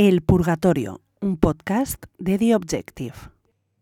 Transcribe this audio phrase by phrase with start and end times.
[0.00, 3.14] El Purgatorio, un podcast de The Objective.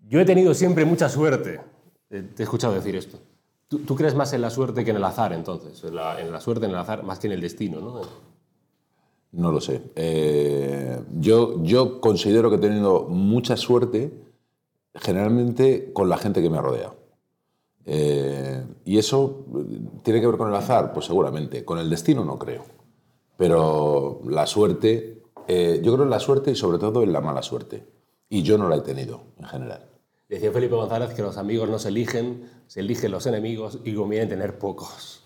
[0.08, 1.60] Yo he tenido siempre mucha suerte.
[2.08, 3.18] Eh, Te he escuchado decir esto.
[3.68, 5.84] ¿Tú, tú crees más en la suerte que en el azar, entonces?
[5.84, 8.00] En la, en la suerte, en el azar, más que en el destino, ¿no?
[9.32, 9.82] No lo sé.
[9.94, 14.10] Eh, yo, yo considero que he tenido mucha suerte
[14.94, 16.96] generalmente con la gente que me ha rodeado.
[17.84, 21.62] Eh, y eso eh, tiene que ver con el azar, pues seguramente.
[21.62, 22.64] Con el destino no creo.
[23.36, 25.15] Pero la suerte,
[25.48, 27.86] eh, yo creo en la suerte y sobre todo en la mala suerte.
[28.28, 29.88] Y yo no la he tenido en general.
[30.28, 34.26] Decía Felipe González que los amigos no se eligen, se eligen los enemigos y conviene
[34.26, 35.22] tener pocos.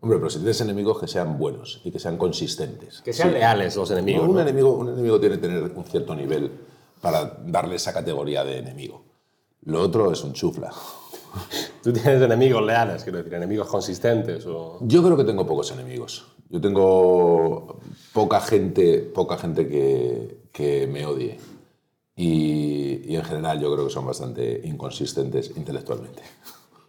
[0.00, 3.02] Hombre, pero si tienes enemigos que sean buenos y que sean consistentes.
[3.02, 3.34] Que sean Sí.
[3.34, 4.28] leales los enemigos.
[4.28, 4.40] un, ¿no?
[4.40, 6.50] enemigo, un enemigo tiene que tener un cierto nivel
[7.00, 9.04] para darle esa categoría de enemigo.
[9.62, 10.72] Lo otro es un chufla.
[11.82, 14.44] Tú tienes enemigos leales, quiero decir, enemigos consistentes.
[14.46, 14.78] O...
[14.82, 16.26] Yo creo que tengo pocos enemigos.
[16.52, 17.78] Yo tengo
[18.12, 21.38] poca gente, poca gente que, que me odie.
[22.14, 26.20] Y, y en general yo creo que son bastante inconsistentes intelectualmente.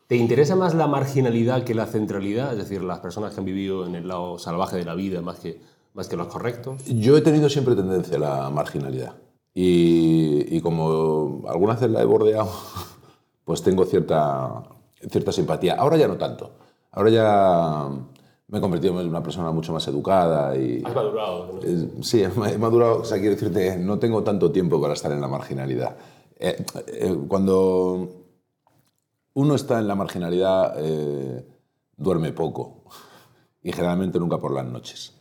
[0.08, 2.52] ¿Te interesa más la marginalidad que la centralidad?
[2.52, 5.40] Es decir, las personas que han vivido en el lado salvaje de la vida más
[5.40, 5.62] que,
[5.94, 6.84] más que los correctos.
[6.86, 9.16] Yo he tenido siempre tendencia a la marginalidad.
[9.54, 12.52] Y, y como algunas veces la he bordeado,
[13.46, 14.62] pues tengo cierta,
[15.10, 15.76] cierta simpatía.
[15.76, 16.52] Ahora ya no tanto.
[16.92, 17.90] Ahora ya
[18.48, 20.82] me he convertido en una persona mucho más educada y...
[20.86, 21.54] Has madurado.
[21.54, 21.60] ¿no?
[21.64, 25.22] Eh, Sí, he madurado, o sea, quiero decirte, no tengo tanto tiempo para estar en
[25.22, 25.96] la marginalidad.
[26.40, 28.24] Eh, eh, cuando
[29.34, 31.46] uno está en la marginalidad, eh,
[31.98, 32.84] duerme poco
[33.62, 35.14] y generalmente nunca por las noches.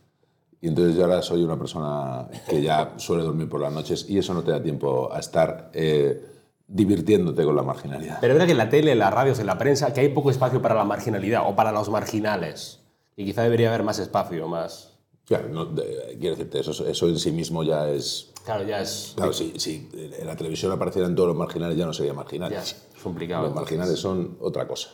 [0.61, 4.17] Y entonces yo ahora soy una persona que ya suele dormir por las noches y
[4.17, 6.25] eso no te da tiempo a estar eh,
[6.67, 8.19] divirtiéndote con la marginalidad.
[8.21, 10.09] Pero es verdad que en la tele, en las radios, en la prensa, que hay
[10.09, 12.79] poco espacio para la marginalidad o para los marginales.
[13.15, 14.89] Y quizá debería haber más espacio, más...
[15.25, 18.31] Claro, no, de- quiero decirte, eso, eso en sí mismo ya es...
[18.43, 21.93] Claro, ya es, Claro, si, si en la televisión aparecieran todos los marginales ya no
[21.93, 22.51] sería marginal.
[22.51, 23.45] ya es complicado.
[23.45, 24.89] Los marginales son otra cosa.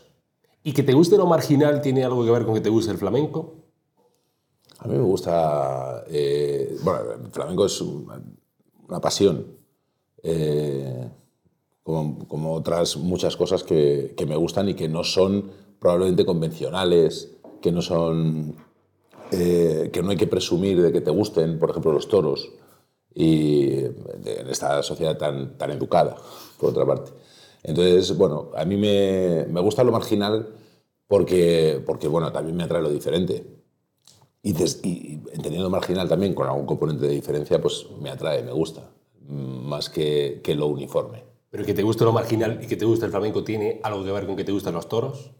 [0.64, 2.98] ¿Y que te guste lo marginal tiene algo que ver con que te guste el
[3.00, 3.56] flamenco?
[4.80, 6.04] A mí me gusta.
[6.10, 8.22] eh, bueno, el flamenco es una,
[8.88, 9.48] una pasión.
[10.22, 11.10] eh,
[11.82, 15.50] como, como otras muchas cosas que, que me gustan y que no son
[15.80, 18.56] probablemente convencionales, que no son.
[19.32, 22.50] eh, que no hay que presumir de que te gusten, por ejemplo, los toros.
[23.14, 26.16] Y en esta sociedad tan, tan educada,
[26.60, 27.12] por otra parte.
[27.64, 30.48] Entonces, bueno, a mí me, me gusta lo marginal
[31.08, 33.46] porque, porque, bueno, también me atrae lo diferente.
[34.42, 35.20] Y, des- y
[35.70, 38.90] marginal también con algún componente de diferencia, pues me atrae, me gusta,
[39.28, 41.24] más que, que lo uniforme.
[41.52, 44.12] Pero que te guste lo marginal y que te guste el flamenco tiene algo que
[44.12, 45.32] ver con que te gustan los toros.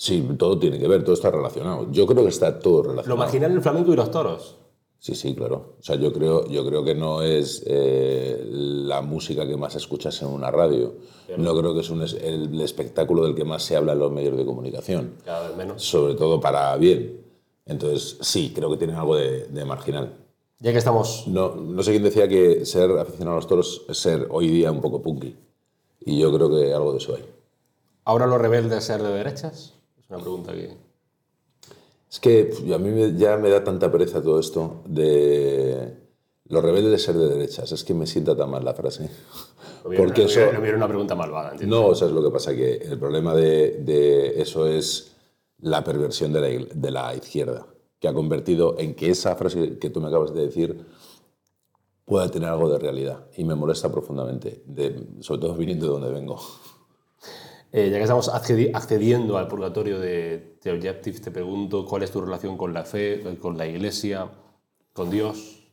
[0.00, 1.88] Sí, todo tiene que ver, todo está relacionado.
[1.92, 3.18] Yo creo que está todo Lo relacionado.
[3.18, 4.56] marginal el flamenco y los toros.
[4.98, 5.74] Sí, sí, claro.
[5.78, 10.22] O sea, yo creo, yo creo que no es eh, la música que más escuchas
[10.22, 10.94] en una radio.
[11.36, 14.38] No creo que es un el espectáculo del que más se habla en los medios
[14.38, 15.16] de comunicación.
[15.22, 15.82] Cada vez menos.
[15.82, 17.20] Sobre todo para bien.
[17.66, 20.14] Entonces, sí, creo que tienen algo de, de marginal.
[20.60, 21.24] Ya que estamos...
[21.26, 24.72] No, no sé quién decía que ser aficionado a los toros es ser hoy día
[24.72, 25.36] un poco punky.
[26.06, 27.24] Y yo creo que algo de eso hay.
[28.06, 29.74] ¿Ahora los rebeldes ser de derechas?
[30.10, 30.76] Es una pregunta que...
[32.10, 35.96] Es que a mí ya me da tanta pereza todo esto de
[36.46, 37.70] los rebeldes de ser de derechas.
[37.70, 39.08] Es que me sienta tan mal la frase.
[39.84, 40.52] Lo Porque lo eso...
[40.52, 41.78] lo vieron una pregunta malvada, ¿entiendes?
[41.78, 45.14] No, o sea, es lo que pasa, que el problema de, de eso es
[45.60, 47.68] la perversión de la, de la izquierda,
[48.00, 50.84] que ha convertido en que esa frase que tú me acabas de decir
[52.04, 53.26] pueda tener algo de realidad.
[53.36, 56.40] Y me molesta profundamente, de- sobre todo viniendo de donde vengo.
[57.72, 62.10] Eh, ya que estamos accedi- accediendo al purgatorio de The Objective, te pregunto cuál es
[62.10, 64.28] tu relación con la fe, con la iglesia,
[64.92, 65.68] con Dios.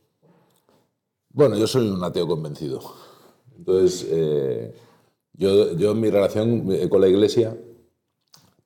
[1.30, 2.80] Bueno, yo soy un ateo convencido.
[3.56, 4.74] Entonces, eh,
[5.32, 7.56] yo, yo mi relación eh, con la iglesia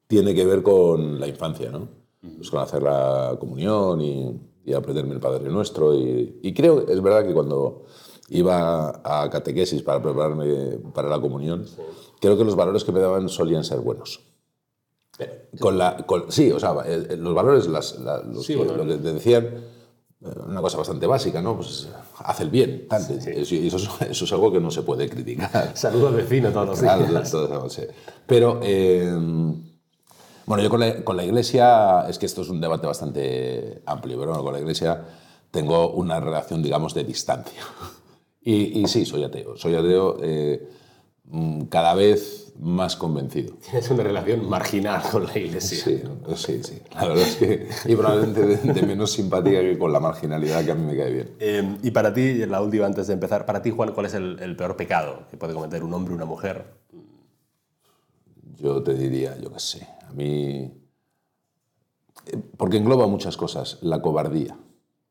[0.07, 1.89] tiene que ver con la infancia, ¿no?
[2.37, 5.95] Pues con hacer la comunión y, y aprenderme el Padre Nuestro.
[5.95, 7.87] Y, y creo, es verdad que cuando
[8.33, 11.67] iba a catequesis para prepararme para la comunión,
[12.21, 14.21] creo que los valores que me daban solían ser buenos.
[15.61, 18.77] Con la, con- sí, o sea, los valores, las, la- los Sí, que, bueno.
[18.83, 21.57] lo que te decían, eh, una cosa bastante básica, ¿no?
[21.57, 21.89] Pues
[22.19, 23.03] haz el bien, tal.
[23.03, 25.73] Eso, y eso, es, eso es algo que no se puede criticar.
[25.77, 27.31] Saludo al vecino todos los Claro, días.
[27.31, 27.83] todo- todo- sí.
[28.27, 29.11] Pero, eh,
[30.47, 34.17] bueno, yo con la, con la iglesia, es que esto es un debate bastante amplio,
[34.19, 35.05] pero bueno, con la iglesia
[35.51, 37.61] tengo una relación, digamos, de distancia.
[38.45, 39.57] Y, y sí, soy ateo.
[39.57, 40.69] Soy ateo eh,
[41.25, 43.55] mm, cada vez más convencido.
[43.57, 45.79] Tienes una relación marginal con la iglesia.
[45.85, 46.03] Sí,
[46.37, 46.83] sí, sí.
[46.95, 47.69] La verdad es que.
[47.87, 51.13] Y probablemente de, de menos simpatía que con la marginalidad que a mí me cae
[51.13, 51.31] bien.
[51.39, 54.39] Eh, y para ti, la última antes de empezar, para ti, Juan, ¿cuál es el,
[54.41, 56.65] el peor pecado que puede cometer un hombre o una mujer?
[58.59, 60.73] Yo te diría, yo qué sé, a mí.
[62.27, 63.79] eh, Porque engloba muchas cosas.
[63.83, 64.57] La cobardía.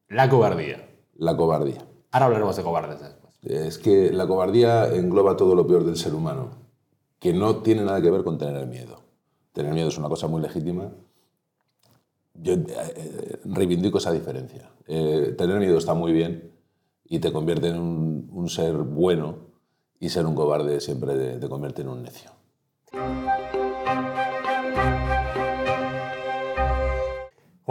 [0.10, 0.88] La cobardía.
[1.16, 1.86] La cobardía.
[2.12, 3.20] Ahora hablaremos de cobardes después.
[3.41, 6.51] Es que la cobardía engloba todo lo peor del ser humano,
[7.19, 9.01] que no tiene nada que ver con tener miedo.
[9.53, 10.91] Tener miedo es una cosa muy legítima.
[12.33, 14.69] Yo eh, eh, reivindico esa diferencia.
[14.88, 16.51] Eh, tener miedo está muy bien
[17.05, 19.38] y te convierte en un, ser bueno
[19.99, 22.31] y ser un cobarde siempre te convierte en un necio.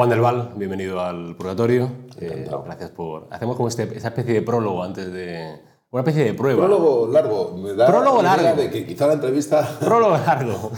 [0.01, 1.93] Juan del Val, bienvenido al Purgatorio.
[2.19, 3.29] Eh, gracias por...
[3.31, 5.61] Hacemos como este, esa especie de prólogo antes de...
[5.91, 6.67] Una especie de prueba.
[6.67, 7.55] Prólogo largo.
[7.59, 8.57] Me da Prólogo largo.
[8.57, 9.77] de que quizá la entrevista...
[9.81, 10.73] Prólogo largo.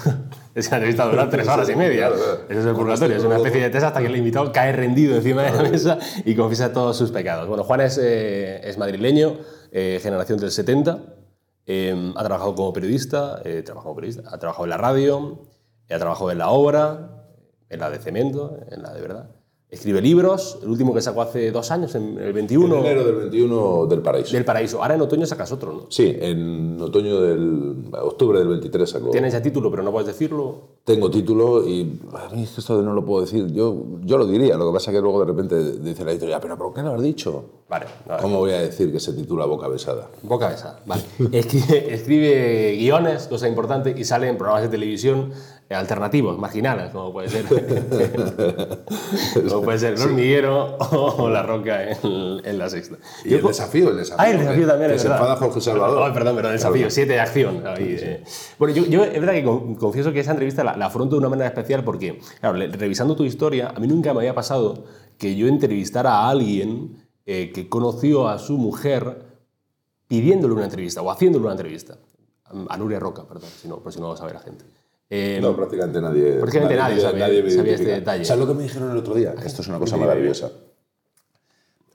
[0.57, 2.09] Es que la entrevista dura tres horas y media.
[2.09, 2.41] Claro, claro.
[2.49, 3.17] Eso es el purgatorio.
[3.17, 5.99] Es una especie de test hasta que el invitado cae rendido encima de la mesa
[6.25, 7.47] y confiesa todos sus pecados.
[7.47, 9.37] Bueno, Juan es, eh, es madrileño,
[9.71, 10.99] eh, generación del 70.
[11.67, 15.43] eh, ha trabajado como periodista, eh, trabajado como periodista, ha trabajado en la radio,
[15.89, 17.22] ha trabajado en la obra,
[17.73, 19.31] en la de cemento, en la de verdad.
[19.73, 23.15] Escribe libros, el último que sacó hace dos años, en el 21, En enero del
[23.17, 24.33] 21 del Paraíso.
[24.35, 24.83] del Paraíso.
[24.83, 25.87] Ahora en otoño sacas otro, ¿no?
[25.89, 27.77] Sí, en otoño del...
[28.03, 29.09] octubre del 23 sacó...
[29.09, 30.73] Tienes ya título, pero no puedes decirlo.
[30.85, 33.47] Tengo título y a mí es que esto no lo puedo decir.
[33.51, 36.41] Yo, yo lo diría, lo que pasa es que luego de repente dice la editorial,
[36.43, 37.43] pero ¿por qué lo has dicho?
[37.71, 40.11] Vale, no, ¿Cómo voy a decir que se titula Boca Besada?
[40.23, 40.81] Boca besada.
[40.85, 41.03] Vale.
[41.33, 45.31] Escribe, escribe guiones, cosa importante, y sale en programas de televisión
[45.75, 47.45] alternativos, marginales, como puede ser,
[49.49, 52.97] como puede ser El Hormiguero o La Roca en, en La Sexta.
[53.25, 54.25] Y el desafío, el desafío.
[54.25, 55.23] Ah, el desafío que- también, Que es se verdad.
[55.27, 56.03] enfada Jorge Salvador.
[56.05, 57.67] Ay, perdón, perdón, el desafío, siete de acción.
[57.67, 58.25] ahí, eh.
[58.59, 61.21] Bueno, yo, yo es verdad que con- confieso que esa entrevista la, la afronto de
[61.21, 64.85] una manera especial porque, claro, revisando tu historia, a mí nunca me había pasado
[65.19, 66.97] que yo entrevistara a alguien
[67.27, 69.31] eh, que conoció a su mujer
[70.09, 71.97] pidiéndole una entrevista o haciéndole una entrevista.
[72.69, 74.67] A Nuria Roca, perdón, si no, por si no lo sabe la gente.
[75.15, 76.33] Eh, No, prácticamente nadie.
[76.37, 78.25] Prácticamente nadie sabía- me sabía este detalle.
[78.25, 79.35] ¿Sabes lo que me dijeron el otro día?
[79.45, 80.51] Esto es una cosa maravillosa.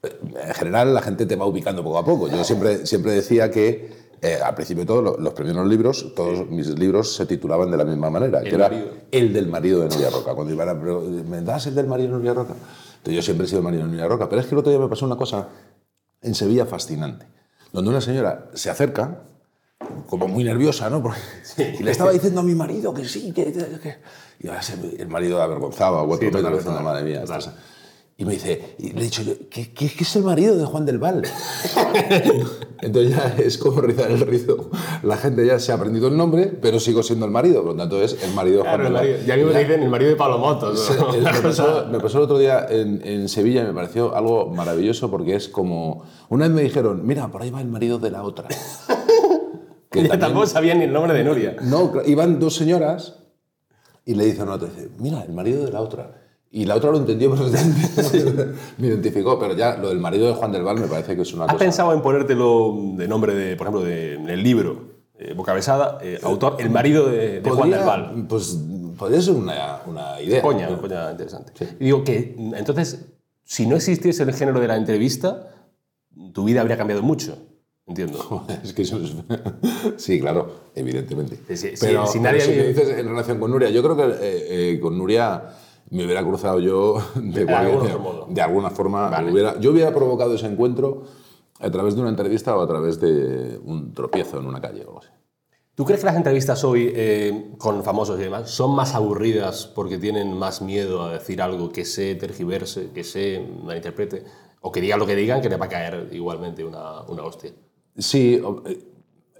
[0.02, 2.28] En general, la gente te va ubicando poco a poco.
[2.28, 6.48] Yo siempre, siempre decía que eh, al principio de todo, lo- los primeros libros, todos
[6.48, 8.88] mis libros se titulaban de la misma manera, que era marido.
[9.10, 10.34] el del marido de Nuria Roca.
[10.34, 12.52] Cuando iban a ¿me das el del marido de Nuria Roca?
[12.98, 14.28] Entonces yo siempre he sido el marido de Nuria Roca.
[14.28, 15.48] Pero es que el otro día me pasó una cosa
[16.22, 17.26] en Sevilla fascinante,
[17.72, 19.22] donde una señora se acerca,
[20.06, 21.02] como muy nerviosa, ¿no?
[21.02, 21.18] Porque-
[21.80, 23.52] y le estaba diciendo a mi marido que sí, que...
[23.52, 23.96] que-
[24.40, 27.20] y ahora se- el marido avergonzaba, vuelto Sí, sí, total, madre mía.
[27.22, 27.38] total.
[27.40, 27.56] esto es-".
[28.20, 30.84] Y me dice, y le he dicho ¿qué, qué, qué es el marido de Juan
[30.84, 31.22] del Val?
[32.80, 34.70] Entonces ya es como rizar el rizo.
[35.04, 37.76] La gente ya se ha aprendido el nombre, pero sigo siendo el marido, por lo
[37.76, 39.26] tanto es el marido de Juan claro, el del Val.
[39.26, 40.76] ya mismo te dicen el marido de.
[40.76, 41.12] Se- ¿no?
[41.12, 45.10] me, pasó, me pasó el otro día en, en Sevilla y me pareció algo maravilloso
[45.12, 46.04] porque es como...
[46.28, 48.48] Una vez me dijeron, mira, por ahí va el marido de la otra.
[50.02, 51.56] Que también- tampoco sabían ni el nombre de Nuria.
[51.62, 53.16] no, iban dos señoras
[54.04, 56.14] y le dicen a otra, dice, mira, el marido de la otra.
[56.50, 58.54] Y la otra lo entendió perfectamente.
[58.78, 61.34] me identificó, pero ya lo del marido de Juan del Val me parece que es
[61.34, 61.58] una ¿Has cosa...
[61.64, 65.98] pensado en ponértelo de nombre, de, por ejemplo, de, en el libro, eh, Boca Besada,
[66.00, 68.26] eh, autor, el marido de, de Juan del Val?
[68.28, 68.58] Pues
[68.96, 70.40] podría ser una, una idea.
[70.40, 71.52] Coña, coña interesante.
[71.78, 73.04] Y digo que, entonces,
[73.44, 75.50] si no existiese el género de la entrevista,
[76.32, 77.36] tu vida habría cambiado mucho.
[77.88, 78.44] Entiendo.
[78.62, 79.14] Es que eso es...
[79.96, 81.38] Sí, claro, evidentemente.
[81.48, 84.02] Sí, sí, pero si nadie me había- dices en relación con Nuria, yo creo que
[84.04, 85.44] eh, eh, con Nuria
[85.90, 88.26] me hubiera cruzado yo de, de- modo.
[88.28, 89.08] de alguna forma.
[89.08, 89.32] Vale.
[89.32, 91.04] hubiera- yo hubiera provocado ese encuentro
[91.60, 94.88] a través de una entrevista o a través de un tropiezo en una calle o
[94.88, 95.08] algo así.
[95.74, 99.96] ¿Tú crees que las entrevistas hoy eh, con famosos y demás son más aburridas porque
[99.96, 104.24] tienen más miedo a decir algo que se tergiverse, que se malinterprete,
[104.60, 107.52] o que digan lo que digan, que le va a caer igualmente una, una hostia?
[107.98, 108.84] Sí, eh,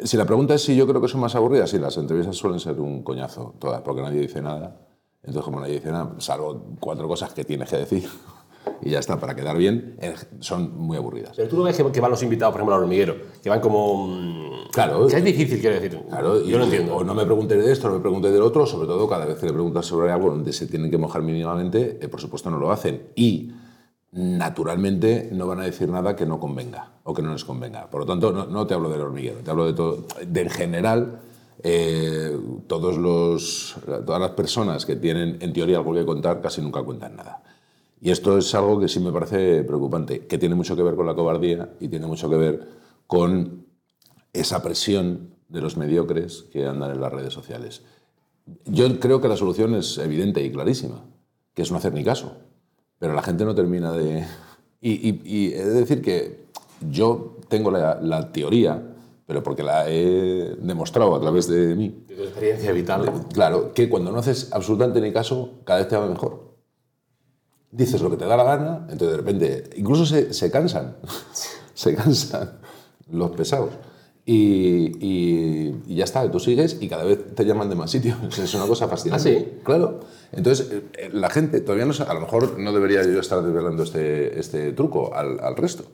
[0.04, 2.60] si la pregunta es si yo creo que son más aburridas, sí, las entrevistas suelen
[2.60, 4.76] ser un coñazo, todas, porque nadie dice nada.
[5.22, 8.08] Entonces, como nadie dice nada, salvo cuatro cosas que tienes que decir
[8.82, 11.32] y ya está, para quedar bien, eh, son muy aburridas.
[11.36, 14.06] Pero tú no ves que, van los invitados, por ejemplo, al hormiguero, que van como...
[14.08, 15.06] mm, Claro.
[15.06, 16.00] Que es difícil, quiero decir.
[16.08, 16.96] Claro, Yo lo entiendo.
[16.96, 19.38] O no me preguntes de esto, no me preguntes del otro, sobre todo cada vez
[19.38, 22.58] que le preguntas sobre algo donde se tienen que mojar mínimamente, eh, por supuesto no
[22.58, 23.08] lo hacen.
[23.16, 23.50] Y
[24.12, 27.88] naturalmente no van a decir nada que no convenga o que no les convenga.
[27.90, 30.06] Por lo tanto, no, te hablo del hormiguero, te hablo de todo.
[30.20, 31.20] En general,
[31.62, 36.82] eh, todos los, todas las personas que tienen en teoría algo que contar casi nunca
[36.82, 37.42] cuentan nada.
[38.00, 41.06] Y esto es algo que sí me parece preocupante, que tiene mucho que ver con
[41.06, 42.68] la cobardía y tiene mucho que ver
[43.06, 43.66] con
[44.32, 47.82] esa presión de los mediocres que andan en las redes sociales.
[48.66, 51.04] Yo creo que la solución es evidente y clarísima,
[51.54, 52.36] que es no hacer ni caso.
[52.98, 54.24] Pero la gente no termina de...
[54.80, 56.46] Y, y, y he de decir que
[56.90, 58.82] yo tengo la, la teoría,
[59.26, 63.26] pero porque la he demostrado a través de mí, De tu experiencia vital.
[63.32, 66.48] Claro, que cuando no haces absolutamente ni caso, cada vez te va mejor.
[67.70, 70.96] Dices lo que te da la gana, entonces de repente, incluso se, se cansan,
[71.74, 72.58] se cansan
[73.10, 73.70] los pesados.
[74.30, 78.18] Y, y- y ya está, tú sigues y cada vez te llaman de más sitios.
[78.38, 79.26] Es una cosa fascinante.
[79.26, 79.46] ¿Ah, sí?
[79.64, 80.00] Claro.
[80.32, 80.68] Entonces,
[80.98, 84.38] eh, la gente todavía no sabe, a lo mejor no debería yo estar desvelando este,
[84.38, 85.84] este truco al, al resto.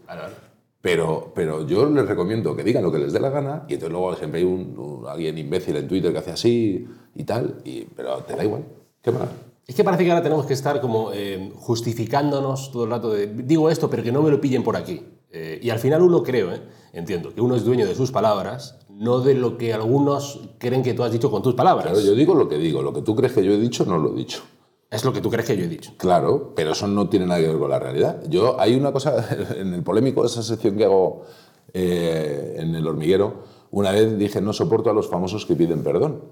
[0.81, 3.93] Pero, pero yo les recomiendo que digan lo que les dé la gana y entonces
[3.93, 7.83] luego siempre hay un, un- alguien imbécil en Twitter que hace así y tal, y,
[7.97, 8.65] pero te da igual.
[9.01, 9.29] ¿Qué más?
[9.67, 13.29] Es que parece que ahora tenemos que estar como eh, justificándonos todo el rato de
[13.29, 15.01] digo esto, pero que no me lo pillen por aquí.
[15.37, 16.63] Eh, y al final uno creo, ¿eh?
[16.93, 20.95] entiendo, que uno es dueño de sus palabras, no de lo que algunos creen que
[20.95, 21.87] tú has dicho con tus palabras.
[21.87, 23.99] Claro, yo digo lo que digo, lo que tú crees que yo he dicho no
[23.99, 24.43] lo he dicho.
[24.89, 25.93] Es lo que tú crees que yo he dicho.
[25.97, 28.23] Claro, pero eso no tiene nada que ver con la realidad.
[28.29, 29.27] Yo hay una cosa
[29.57, 31.25] en el polémico, esa sección que hago
[31.73, 36.23] eh, en el hormiguero, una vez dije no soporto a los famosos que piden perdón.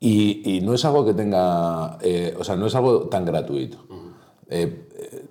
[0.00, 3.76] Y, y no es algo que tenga, eh, o sea, no es algo tan gratuito.
[4.48, 5.26] Eh, eh,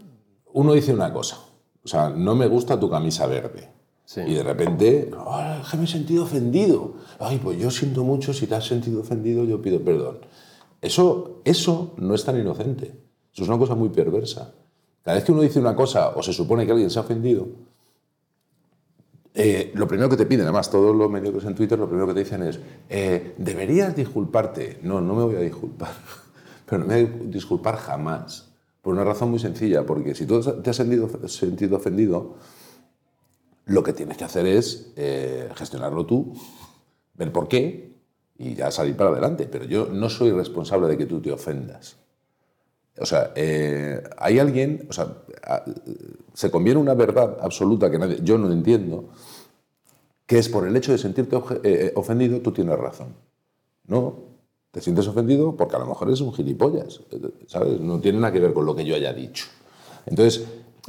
[0.54, 1.40] uno dice una cosa,
[1.84, 3.70] o sea, no me gusta tu camisa verde.
[4.06, 4.22] Sí.
[4.28, 6.96] Y de repente, "Ah, es que me he sentido ofendido.
[7.20, 10.20] Ay, pues yo siento mucho, si te has sentido ofendido, yo pido perdón.
[10.82, 12.88] Eso, eso no es tan inocente.
[13.34, 14.54] Eso es una cosa muy perversa.
[15.04, 17.48] Cada vez que uno dice una cosa o se supone que alguien se ha ofendido,
[19.34, 22.14] eh, lo primero que te piden, además, todos los mediocres en Twitter, lo primero que
[22.14, 22.60] te dicen es,
[22.90, 24.80] eh, deberías disculparte.
[24.84, 25.92] No, no me voy a disculpar.
[26.66, 28.51] Pero no me voy a disculpar jamás.
[28.82, 31.06] Por una razón muy sencilla, porque si tú te has sentido,
[31.78, 32.36] ofendido,
[33.66, 36.34] lo que tienes que hacer es eh, gestionarlo tú,
[37.14, 37.94] ver por qué
[38.38, 39.48] y ya salir para adelante.
[39.52, 41.98] Pero yo no soy responsable de que tú te ofendas.
[42.98, 45.24] O sea, eh, hay alguien, o sea,
[46.34, 49.10] se conviene una verdad absoluta que yo no entiendo,
[50.26, 53.16] que es por el hecho de sentirte oje- eh, ofendido, tú tienes razón.
[53.88, 54.31] No,
[54.72, 57.02] te sientes ofendido porque a lo mejor eres un gilipollas,
[57.48, 57.80] ¿sabes?
[57.80, 59.46] No tiene nada que ver con lo que yo haya dicho.
[60.06, 60.46] Entonces,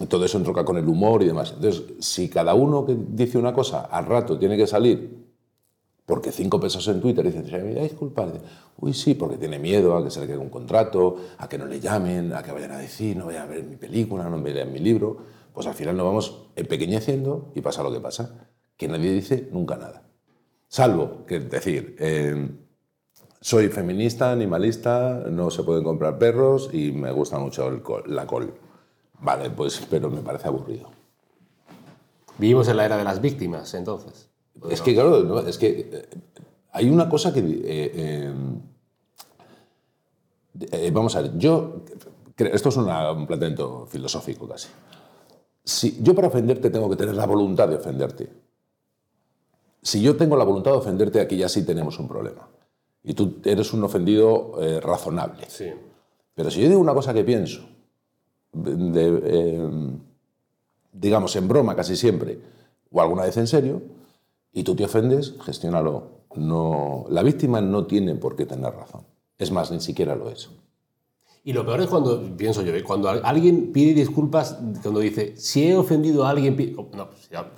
[0.09, 1.53] todo eso entronca con el humor y demás.
[1.57, 5.23] Entonces, si cada uno que dice una cosa al rato tiene que salir
[6.07, 8.33] porque cinco pesos en Twitter dicen, se me voy a disculpar.
[8.79, 11.67] Uy, sí, porque tiene miedo a que se le quede un contrato, a que no
[11.67, 14.73] le llamen, a que vayan a decir, no vayan a ver mi película, no vean
[14.73, 15.19] mi libro.
[15.53, 19.77] Pues al final nos vamos empequeñeciendo y pasa lo que pasa, que nadie dice nunca
[19.77, 20.03] nada.
[20.69, 22.49] Salvo que decir, eh,
[23.43, 28.25] soy feminista, animalista, no se pueden comprar perros y me gusta mucho el col- la
[28.27, 28.55] col.
[29.21, 30.89] Vale, pues, pero me parece aburrido.
[32.39, 34.29] Vivimos en la era de las víctimas, entonces.
[34.71, 36.09] Es que, claro, no, es que eh,
[36.73, 37.41] hay una cosa que...
[37.41, 38.35] eh, eh,
[40.73, 41.83] eh, vamos a ver, yo...
[42.35, 44.69] creo- Esto es una- un planteamiento filosófico casi.
[45.65, 48.29] Si yo para ofenderte tengo que tener la voluntad de ofenderte.
[49.83, 52.49] Si yo tengo la voluntad de ofenderte, aquí ya sí tenemos un problema.
[53.05, 55.45] Y tú eres un ofendido eh, razonable.
[55.49, 55.67] Sí.
[56.35, 57.63] Pero si yo digo una cosa que pienso,
[58.53, 59.69] de, eh,
[60.93, 62.39] digamos en broma casi siempre,
[62.91, 63.83] o alguna vez en serio,
[64.53, 66.23] y tú te ofendes, gestiónalo.
[66.37, 69.03] No, la víctima no tiene por qué tener razón.
[69.39, 70.49] Es más, ni siquiera lo es.
[71.45, 72.85] Y lo peor es cuando, pienso yo, ¿eh?
[72.85, 76.57] cuando al- alguien pide disculpas, cuando dice, si he ofendido a alguien,
[76.95, 77.09] no,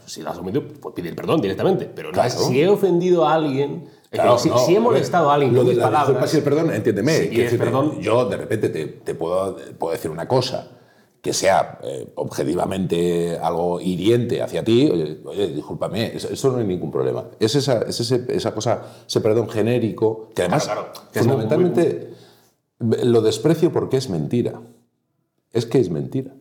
[0.06, 1.84] si, has ofendido, pues pide el perdón directamente.
[1.94, 2.30] Pero no Claro.
[2.30, 3.84] si he ofendido a alguien,
[4.14, 6.42] Claro, que si, no, si he molestado a alguien lo de las palabras, y el
[6.42, 7.12] perdón, entiéndeme.
[7.12, 10.70] Decirte, perdón- Yo de repente te, te puedo, puedo decir una cosa
[11.20, 16.66] que sea eh, objetivamente algo hiriente hacia ti, oye, oye, discúlpame, eso, eso no hay
[16.66, 17.24] ningún problema.
[17.40, 21.26] Es esa, es ese- esa cosa, ese perdón genérico, que además, Claro, claro, que es
[21.26, 22.10] muy- fundamentalmente,
[22.78, 24.60] lo desprecio porque es mentira.
[25.52, 26.32] Es que es mentira.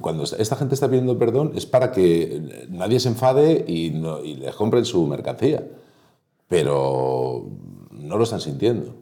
[0.00, 4.34] Cuando esta gente está pidiendo perdón es para que nadie se enfade y, no- y
[4.34, 5.64] les compren su mercancía.
[6.52, 7.46] Pero
[7.92, 8.94] no lo están sintiendo.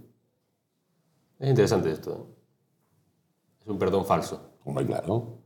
[1.41, 2.13] Es interesante esto.
[2.13, 2.35] ¿eh?
[3.63, 4.41] Es un perdón falso.
[4.65, 5.39] Hombre, claro,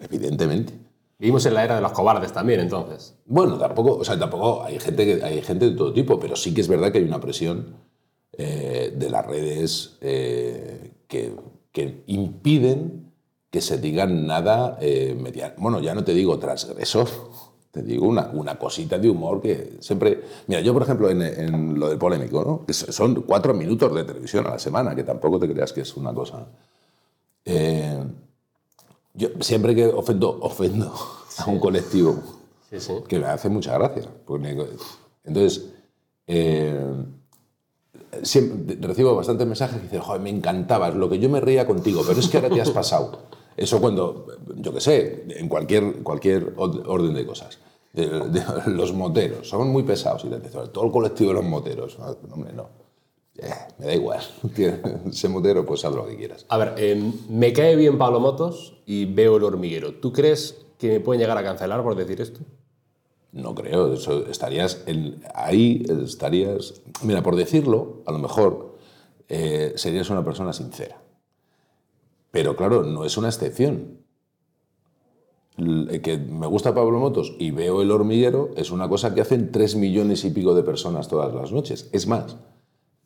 [0.00, 0.72] evidentemente.
[1.16, 3.16] Vivimos en la era de los cobardes también, entonces.
[3.24, 6.52] Bueno, tampoco, o sea, tampoco hay gente, que, hay gente de todo tipo, pero sí
[6.52, 7.76] que es verdad que hay una presión
[8.32, 11.36] eh, de las redes eh, que,
[11.70, 13.12] que impiden
[13.48, 15.16] que se digan nada eh,
[15.58, 17.08] Bueno, ya no te digo transgresor,
[17.74, 20.22] te digo una, una cosita de humor que siempre...
[20.46, 22.64] Mira, yo por ejemplo en, en lo del polémico, ¿no?
[22.64, 25.96] Que son cuatro minutos de televisión a la semana, que tampoco te creas que es
[25.96, 26.46] una cosa...
[27.44, 27.98] Eh,
[29.12, 30.92] yo siempre que ofendo, ofendo
[31.38, 32.16] a un colectivo
[32.70, 32.92] Sí, sí.
[33.08, 34.04] que me hace mucha gracia.
[34.24, 34.56] Porque
[35.24, 35.70] Entonces,
[36.26, 36.94] eh,
[38.22, 42.02] siempre recibo bastantes mensajes que dicen, joder, me encantabas, lo que yo me reía contigo,
[42.06, 43.18] pero es que ahora te has pasado.
[43.56, 44.26] Eso cuando,
[44.56, 47.58] yo qué sé, en cualquier, cualquier orden de cosas.
[47.94, 50.24] Los moteros, son muy pesados.
[50.24, 50.28] Y
[50.72, 51.98] todo el colectivo de los moteros.
[51.98, 52.68] No, hombre, no.
[53.36, 54.20] Eh, me da igual.
[55.10, 56.46] Ese motero, pues haz lo que quieras.
[56.48, 59.94] A ver, em, me cae bien Pablo Motos y veo el hormiguero.
[59.94, 62.40] ¿Tú crees que me pueden llegar a cancelar por decir esto?
[63.32, 64.84] No creo, eso estarías
[65.34, 66.82] ahí, estarías...
[67.02, 68.76] Mira, por decirlo, a lo mejor
[69.28, 71.02] eh, serías una persona sincera.
[72.30, 74.03] Pero claro, no es una excepción.
[75.56, 79.76] Que me gusta Pablo Motos y veo el hormiguero es una cosa que hacen tres
[79.76, 81.88] millones y pico de personas todas las noches.
[81.92, 82.36] Es más,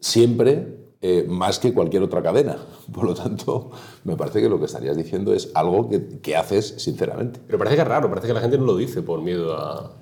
[0.01, 2.57] siempre eh, más que cualquier otra cadena.
[2.93, 3.71] Por lo tanto,
[4.05, 7.41] me parece que lo que estarías diciendo es algo que, que haces sinceramente.
[7.47, 9.99] Pero parece que es raro, parece que la gente no lo dice por miedo a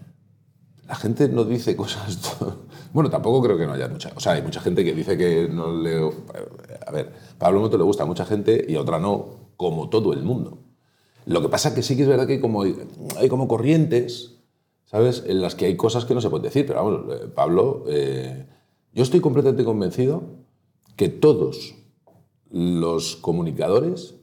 [0.88, 2.36] la gente no dice cosas...
[2.92, 4.10] Bueno, tampoco creo que no haya mucha...
[4.14, 6.10] O sea, hay mucha gente que dice que no le...
[6.86, 10.14] A ver, Pablo Moto le gusta a mucha gente y a otra no, como todo
[10.14, 10.65] el mundo.
[11.26, 14.36] Lo que pasa es que sí que es verdad que hay como, hay como corrientes,
[14.86, 16.66] ¿sabes?, en las que hay cosas que no se pueden decir.
[16.66, 18.46] Pero vamos, eh, Pablo, eh,
[18.92, 20.22] yo estoy completamente convencido
[20.96, 21.74] que todos
[22.50, 24.14] los comunicadores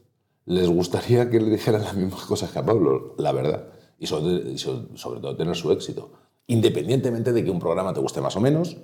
[0.46, 3.68] les gustaría que le dijeran las mismas cosas que a Pablo, la verdad.
[3.98, 6.10] Y sobre, sobre todo tener su éxito
[6.46, 8.76] independientemente de que un programa te guste más o menos,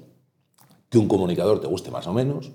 [0.88, 2.52] que un comunicador te guste más o menos,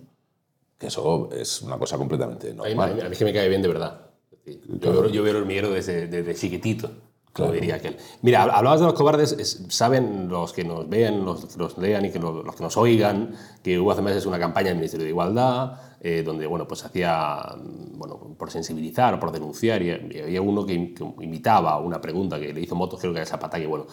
[0.77, 2.91] que eso es una cosa completamente normal.
[2.91, 4.04] A mí, a mí es que me cae bien de verdad.
[4.45, 6.91] Yo, yo veo el miedo desde, desde chiquitito.
[7.35, 7.51] Claro.
[7.51, 7.97] diría aquel.
[8.21, 12.17] Mira, hablabas de los cobardes, saben los que nos vean, los, los lean y que
[12.17, 16.23] los que nos oigan, que hubo hace meses una campaña del Ministerio de Igualdad, eh,
[16.23, 17.57] donde bueno, pues hacía,
[17.95, 19.89] bueno, por sensibilizar, por denunciar, y,
[20.21, 23.59] había uno que, que, imitaba una pregunta que le hizo Motos, creo que era Zapata,
[23.59, 23.85] que bueno,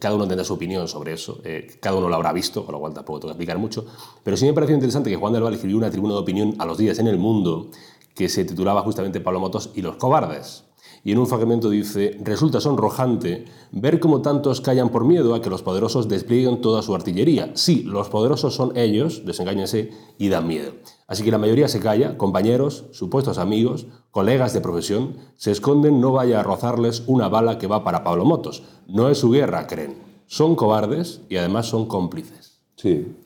[0.00, 2.80] cada uno tendrá su opinión sobre eso, eh, cada uno lo habrá visto, con lo
[2.80, 3.86] cual tampoco tengo que explicar mucho,
[4.24, 6.64] pero sí me pareció interesante que Juan del Val escribió una tribuna de opinión a
[6.64, 7.70] los días en el mundo
[8.18, 10.68] que se titulaba justamente Pablo Motos y los cobardes
[11.04, 15.50] y en un fragmento dice, resulta sonrojante ver cómo tantos callan por miedo a que
[15.50, 17.52] los poderosos desplieguen toda su artillería.
[17.54, 20.72] Sí, los poderosos son ellos, desengáñense, y dan miedo.
[21.06, 26.12] Así que la mayoría se calla, compañeros, supuestos amigos, colegas de profesión, se esconden no
[26.12, 28.64] vaya a rozarles una bala que va para Pablo Motos.
[28.86, 29.96] No es su guerra, creen.
[30.26, 32.58] Son cobardes y además son cómplices.
[32.76, 33.16] Sí.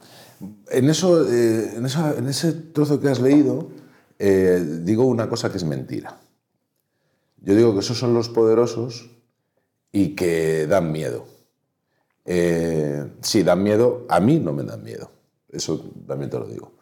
[0.71, 3.69] En, eso, eh, en, ese trozo que has leído,
[4.19, 6.19] eh, digo una cosa que es mentira.
[7.41, 9.11] Yo digo que esos son los poderosos
[9.91, 11.27] y que dan miedo.
[12.25, 15.11] Eh, sí, dan miedo, a mí no me dan miedo,
[15.51, 16.73] eso también te lo digo.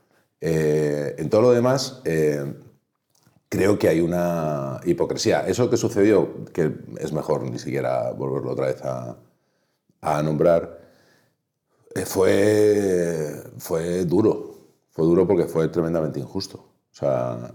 [0.41, 2.55] Eh, en todo lo demás, eh,
[3.49, 5.47] creo que hay una hipocresía.
[5.47, 9.17] Eso que sucedió, que es mejor ni siquiera volverlo otra vez a,
[10.23, 10.79] nombrar,
[12.07, 14.59] fue, fue duro.
[14.91, 16.70] Fue duro porque fue tremendamente injusto.
[16.93, 17.55] O sea,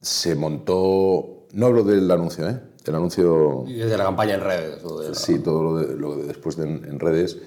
[0.00, 2.60] se montó no hablo del anuncio, ¿eh?
[2.84, 3.64] El anuncio...
[3.66, 4.82] Y desde la campaña en redes.
[5.12, 7.38] Sí, todo lo de, lo de después de en, redes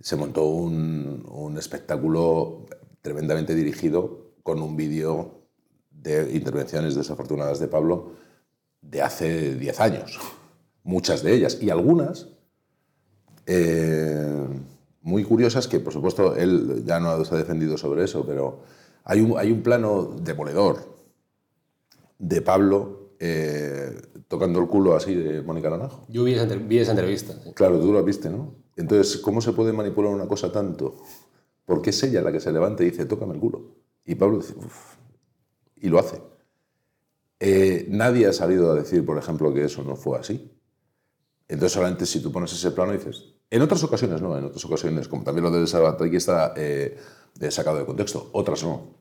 [0.00, 2.66] se montó un, un, espectáculo
[3.00, 5.42] tremendamente dirigido con un vídeo
[5.90, 8.12] de intervenciones desafortunadas de Pablo
[8.82, 10.18] de hace 10 años.
[10.82, 11.58] Muchas de ellas.
[11.62, 12.28] Y algunas
[13.46, 14.46] eh,
[15.00, 18.60] muy curiosas que, por supuesto, él ya no se ha defendido sobre eso, pero
[19.04, 20.96] hay un, hay un plano demoledor
[22.18, 26.06] de Pablo eh, tocando el culo así de Mónica Naranjo.
[26.08, 26.42] Yo vi esa,
[26.90, 27.34] entrevista.
[27.54, 28.54] Claro, tú la viste, ¿no?
[28.76, 30.96] Entonces, ¿cómo se puede manipular una cosa tanto?
[31.64, 33.76] Porque es ella la que se levanta y dice, tócame el culo.
[34.04, 34.96] Y Pablo dice, uff,
[35.76, 36.20] y lo hace.
[37.38, 40.50] Eh, nadie ha salido a decir, por ejemplo, que eso no fue así.
[41.48, 45.08] Entonces, solamente si tú pones ese plano dices, en otras ocasiones no, en otras ocasiones,
[45.08, 46.96] como también lo de aquí está eh,
[47.50, 48.94] sacado de contexto, otras no.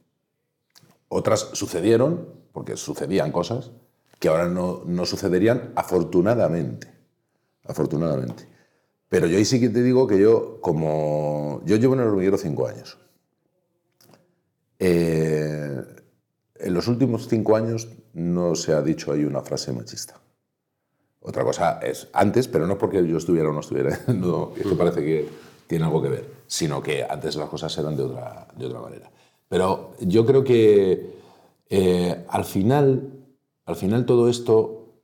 [1.08, 3.72] Otras sucedieron, porque sucedían cosas,
[4.20, 6.88] que ahora no, no sucederían afortunadamente.
[7.65, 8.48] Afortunadamente.
[9.10, 11.62] Pero yo ahí sí que te digo que yo, como.
[11.65, 12.98] Yo llevo en el hormiguero cinco años.
[14.80, 15.82] Eh,
[16.56, 20.22] en los últimos cinco años no se ha dicho ahí una frase machista.
[21.20, 24.76] Otra cosa es antes, pero no porque yo estuviera o no estuviera, no, es que
[24.76, 25.30] parece que
[25.72, 29.10] tiene algo que ver, sino que antes las cosas eran de otra, de otra manera.
[29.48, 31.16] Pero yo creo que
[31.70, 33.22] eh, al final
[33.72, 34.96] al final todo esto,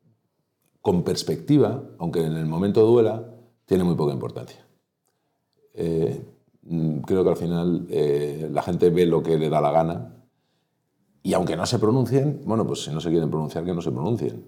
[0.81, 3.23] con perspectiva, aunque en el momento duela,
[3.65, 4.65] tiene muy poca importancia.
[5.73, 6.21] Eh,
[7.05, 10.15] creo que al final eh, la gente ve lo que le da la gana
[11.23, 13.91] y aunque no se pronuncien, bueno, pues si no se quieren pronunciar, que no se
[13.91, 14.43] pronuncien.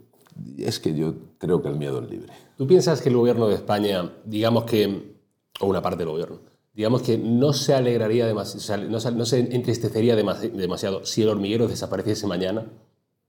[0.58, 2.34] Es que yo creo que el miedo es libre.
[2.58, 5.19] ¿Tú piensas que el gobierno de España, digamos que
[5.60, 6.40] o una parte del gobierno,
[6.74, 12.28] digamos que no se alegraría demasiado, no, no se entristecería demasiado si el hormiguero desapareciese
[12.28, 12.68] mañana.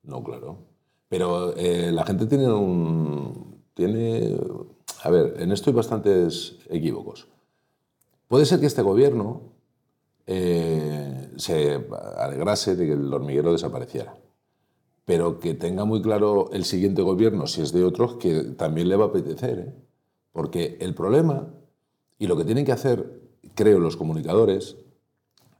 [0.02, 0.58] No, claro.
[1.08, 3.62] Pero eh, la gente tiene un...
[3.74, 4.36] Tiene...
[5.02, 7.26] A ver, en esto hay bastantes equívocos.
[8.28, 9.42] Puede ser que este gobierno
[10.26, 11.84] eh, se
[12.18, 14.14] alegrase de que el hormiguero desapareciera,
[15.04, 18.94] pero que tenga muy claro el siguiente gobierno, si es de otros, que también le
[18.94, 19.58] va a apetecer.
[19.58, 19.74] ¿eh?
[20.30, 21.48] Porque el problema,
[22.20, 23.18] y lo que tienen que hacer,
[23.54, 24.76] creo, los comunicadores,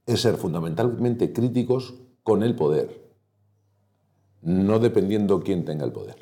[0.04, 3.02] es ser fundamentalmente críticos con el poder,
[4.42, 6.16] no dependiendo quién tenga el poder.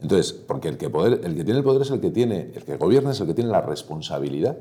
[0.00, 3.20] Entonces, porque el que, tiene el poder es el que tiene, el que gobierna es
[3.20, 4.58] el que tiene la responsabilidad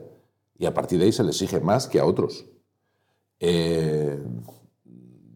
[0.60, 2.46] y a partir de ahí se le exige más que a otros.
[3.40, 4.22] Eh,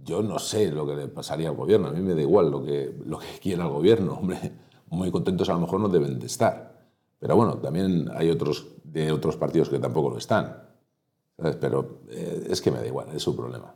[0.04, 2.64] yo no sé lo que le pasaría al gobierno, a mí me da igual lo
[2.64, 4.38] que, lo que quiera el gobierno, hombre,
[4.92, 6.73] muy contentos a lo mejor no deben de estar.
[7.24, 10.62] Pero bueno, también hay otros de otros partidos que tampoco lo están.
[11.38, 13.74] Pero eh, es que me da igual, es su problema.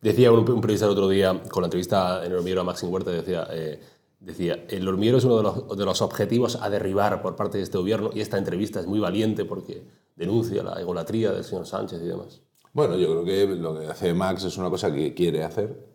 [0.00, 3.12] Decía un, periodista el otro día, con la entrevista en el hormiguero a Maxim Huerta,
[3.12, 3.80] decía, eh,
[4.18, 7.62] decía, el hormiguero es uno de los, de los objetivos a derribar por parte de
[7.62, 9.84] este gobierno y esta entrevista es muy valiente porque
[10.16, 12.40] denuncia la egolatría del señor Sánchez y demás.
[12.72, 15.86] Bueno, yo creo que lo que hace Max es una cosa que quiere hacer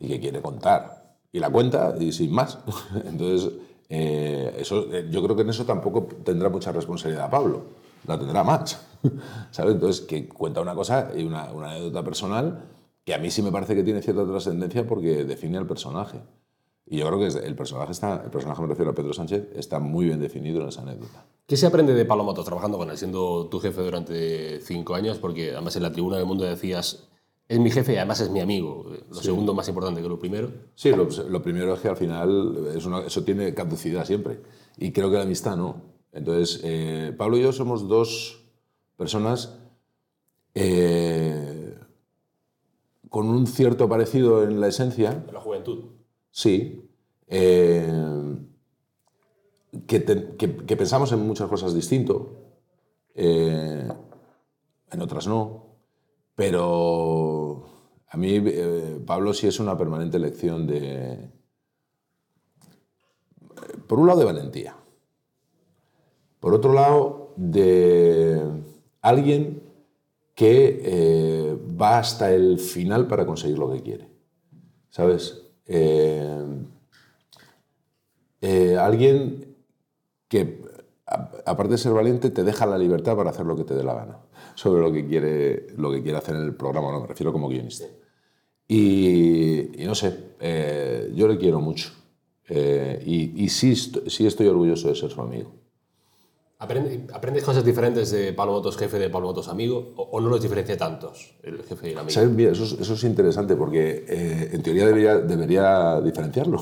[0.00, 1.16] y que quiere contar.
[1.30, 2.58] Y la cuenta y sin más.
[3.04, 3.52] Entonces,
[3.88, 7.62] eh, eso, eh, yo creo que en eso tampoco tendrá mucha responsabilidad Pablo.
[8.06, 8.80] La tendrá Max.
[9.50, 9.74] ¿Sabes?
[9.74, 12.64] Entonces, que cuenta una cosa y una, una anécdota personal
[13.04, 16.20] que a mí sí me parece que tiene cierta trascendencia porque define al personaje.
[16.84, 19.78] Y yo creo que el personaje, está, el personaje, me refiero a Pedro Sánchez, está
[19.78, 21.24] muy bien definido en esa anécdota.
[21.46, 25.16] ¿Qué se aprende de Palomoto trabajando con él, siendo tu jefe durante cinco años?
[25.16, 27.07] Porque además en la tribuna del mundo decías,
[27.48, 28.92] es mi jefe y además es mi amigo.
[29.08, 30.52] Lo segundo más importante que lo primero.
[30.74, 34.42] Sí, lo, primero es que al final es eso tiene caducidad siempre.
[34.76, 35.80] Y creo que la amistad no.
[36.12, 38.44] Entonces, eh, Pablo y yo somos dos
[38.98, 39.58] personas
[40.54, 41.74] eh,
[43.08, 45.24] con un cierto parecido en la esencia.
[45.26, 45.84] En la juventud.
[46.30, 46.84] Sí.
[47.28, 47.90] Eh,
[49.86, 50.00] que,
[50.76, 52.36] pensamos en muchas cosas distinto,
[53.14, 53.90] en
[55.00, 55.67] otras no,
[56.38, 57.64] pero
[58.06, 61.32] a mí eh, Pablo sí es una permanente lección de,
[63.88, 64.76] por un lado, de valentía,
[66.38, 68.40] por otro lado, de
[69.02, 69.64] alguien
[70.36, 74.08] que va hasta el final para conseguir lo que quiere,
[74.90, 75.42] ¿sabes?
[75.66, 76.44] Eh,
[78.42, 79.56] eh, alguien
[80.28, 80.57] que,
[81.46, 83.94] aparte de ser valiente, te deja la libertad para hacer lo que te dé la
[83.94, 84.18] gana
[84.54, 87.48] sobre lo que quiere, lo que quiere hacer en el programa, no me refiero como
[87.48, 87.86] guionista.
[88.66, 91.90] Y, no sé, eh, yo le quiero mucho.
[92.50, 95.52] y, y sí, sí estoy orgulloso de ser su amigo.
[96.60, 100.76] ¿Aprendes cosas diferentes de Pablo Motos jefe de Pablo Motos amigo o, no los diferencia
[100.76, 102.20] tantos el jefe y el amigo?
[102.50, 106.60] Eso, eso, es interesante porque eh, en teoría debería, debería diferenciarlo.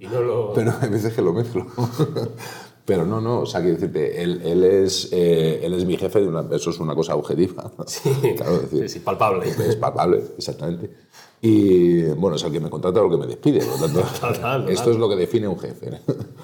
[0.00, 0.52] Y no lo...
[0.54, 1.68] Pero hay veces que lo mezclo.
[2.88, 6.22] Pero no, no, o sea, quiero decirte, él, él es, eh, él es mi jefe,
[6.22, 7.70] de una, eso es una cosa objetiva.
[7.86, 9.46] Sí, claro, decir, sí, palpable.
[9.46, 10.90] Es palpable, exactamente.
[11.42, 13.58] Y bueno, es el que me contrata o el que me despide.
[14.68, 16.00] Esto es lo que define un jefe.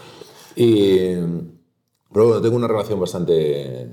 [0.56, 1.14] y
[2.12, 3.88] pero bueno, tengo una relación bastante,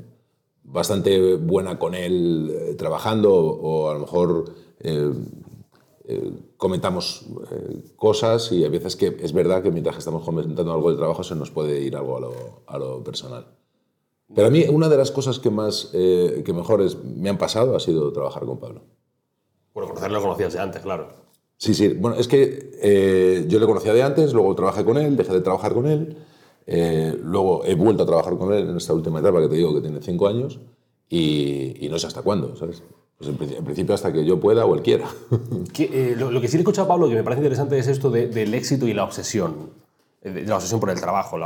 [0.64, 5.14] bastante buena con él eh, trabajando o a lo mejor eh,
[6.04, 7.26] eh, comentamos
[7.96, 11.36] cosas y a veces que es verdad que mientras estamos comentando algo de trabajo se
[11.36, 12.34] nos puede ir algo a lo,
[12.68, 13.48] a lo personal.
[14.36, 17.80] Pero a mí una de las cosas que más, que mejores me han pasado ha
[17.80, 18.84] sido trabajar con Pablo.
[19.74, 21.10] Bueno, conocerlo lo conocías de antes, claro.
[21.58, 21.90] Sí, sí.
[21.90, 25.74] Bueno, es que yo le conocía de antes, luego trabajé con él, dejé de trabajar
[25.74, 26.16] con él
[26.68, 29.74] eh, luego he vuelto a trabajar con él en esta última etapa que te digo
[29.74, 30.60] que tiene cinco años
[31.10, 32.84] y, no sé hasta cuándo, ¿sabes?
[33.22, 35.08] Pues en, principio hasta que yo pueda o él quiera.
[35.78, 38.10] Eh, lo, que sí le he escuchado a Pablo que me parece interesante es esto
[38.12, 39.72] del éxito y la obsesión,
[40.22, 41.38] eh, de la obsesión por el trabajo,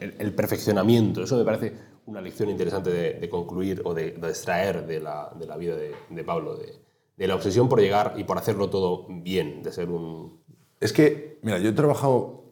[0.00, 1.22] el, perfeccionamiento.
[1.22, 1.72] Eso me parece
[2.06, 6.56] una lección interesante de, concluir o de, extraer de la, de la vida de, Pablo,
[6.56, 10.40] de, la obsesión por llegar y por hacerlo todo bien, de ser un...
[10.80, 12.44] Es que, mira, yo he trabajado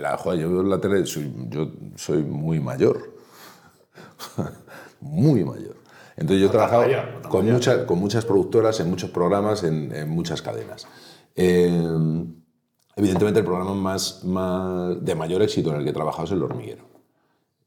[0.00, 3.14] la, joder, yo en la tele, soy, yo soy muy mayor.
[5.00, 5.85] muy mayor.
[6.16, 6.84] Entonces yo he trabajado
[7.28, 10.86] con, muchas, con muchas productoras, en muchos programas, en, muchas cadenas.
[11.34, 11.70] Eh,
[12.96, 16.42] evidentemente el programa más, más, de mayor éxito en el que he trabajado es El
[16.42, 16.84] Hormiguero.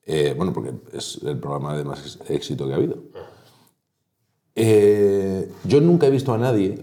[0.05, 2.97] Eh, bueno, porque es el programa de más éxito que ha habido.
[4.61, 6.81] Eh, yo nunca he visto a nadie,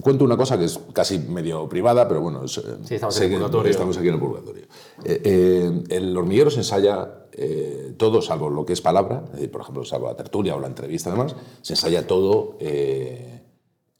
[0.00, 3.96] cuento una cosa que es casi medio privada, pero bueno, sí, estamos, en el estamos
[3.96, 4.64] aquí en el purgatorio.
[5.04, 9.84] Eh, eh, el hormiguero se ensaya eh, todo salvo lo que es palabra, por ejemplo,
[9.84, 13.42] salvo la tertulia o la entrevista además, se ensaya todo eh,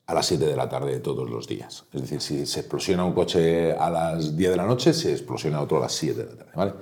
[0.06, 1.84] a las 7 de la tarde de todos los días.
[1.92, 5.60] Es decir, si se explosiona un coche a las 10 de la noche, se explosiona
[5.60, 6.52] otro a las 7 de la tarde.
[6.54, 6.72] ¿vale?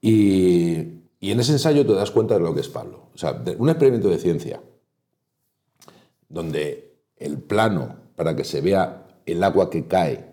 [0.00, 3.08] Y, en ese ensayo te das cuenta de lo que es Pablo.
[3.14, 4.60] O sea, un experimento de ciencia
[6.28, 10.32] donde el plano para que se vea el agua que cae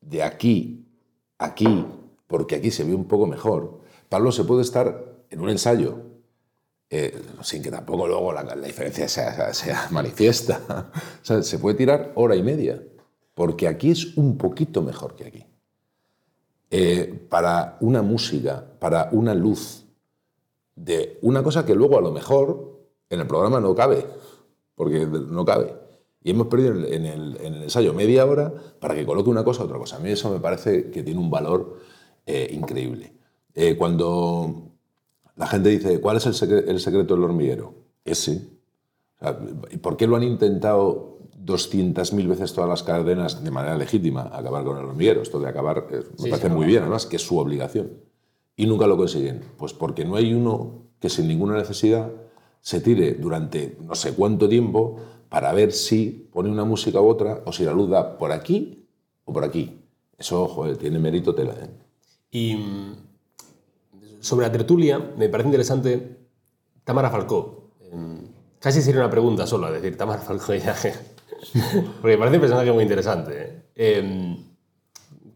[0.00, 0.86] de aquí
[1.38, 1.84] aquí,
[2.26, 5.98] porque aquí se ve un poco mejor, Pablo se puede estar en un ensayo,
[6.90, 10.90] eh, sin que tampoco luego la, diferencia sea, sea- manifiesta.
[11.42, 12.82] Se puede tirar hora y media,
[13.34, 15.46] porque aquí es un poquito mejor que aquí.
[16.70, 19.84] Eh, para una música, para una luz,
[20.74, 24.06] de una cosa que luego a lo mejor en el programa no cabe,
[24.74, 25.74] porque no cabe.
[26.22, 29.78] Y hemos perdido en el ensayo media hora para que coloque una cosa a otra
[29.78, 29.96] cosa.
[29.96, 31.78] A mí eso me parece que tiene un valor
[32.26, 33.15] eh, increíble.
[33.56, 34.70] Eh, cuando
[35.34, 37.74] la gente dice, ¿cuál es el, secre- el secreto del hormiguero?
[38.04, 38.42] Ese.
[39.18, 39.38] O sea,
[39.72, 44.62] ¿y ¿Por qué lo han intentado 200.000 veces todas las cadenas de manera legítima acabar
[44.64, 45.22] con el hormiguero?
[45.22, 47.90] Esto de acabar eh, me Sí, parece sí, muy bien, además, que es su obligación.
[48.56, 49.42] Y nunca lo consiguen.
[49.56, 52.10] Pues porque no hay uno que sin ninguna necesidad
[52.60, 54.96] se tire durante no sé cuánto tiempo
[55.28, 58.86] para ver si pone una música u otra o si la luz da por aquí
[59.24, 59.80] o por aquí.
[60.18, 61.54] Eso, joder, tiene mérito tela.
[61.54, 61.70] ¿eh?
[62.30, 62.96] Y mm,
[64.26, 66.18] sobre la tertulia, me parece interesante
[66.82, 67.70] Tamara Falcó.
[67.92, 68.18] Em,
[68.58, 70.74] Casi sería una pregunta solo, es decir, Tamara Falcó ya.
[72.00, 73.32] Porque me parece un personaje muy interesante.
[73.32, 73.62] ¿eh?
[73.76, 74.36] Em,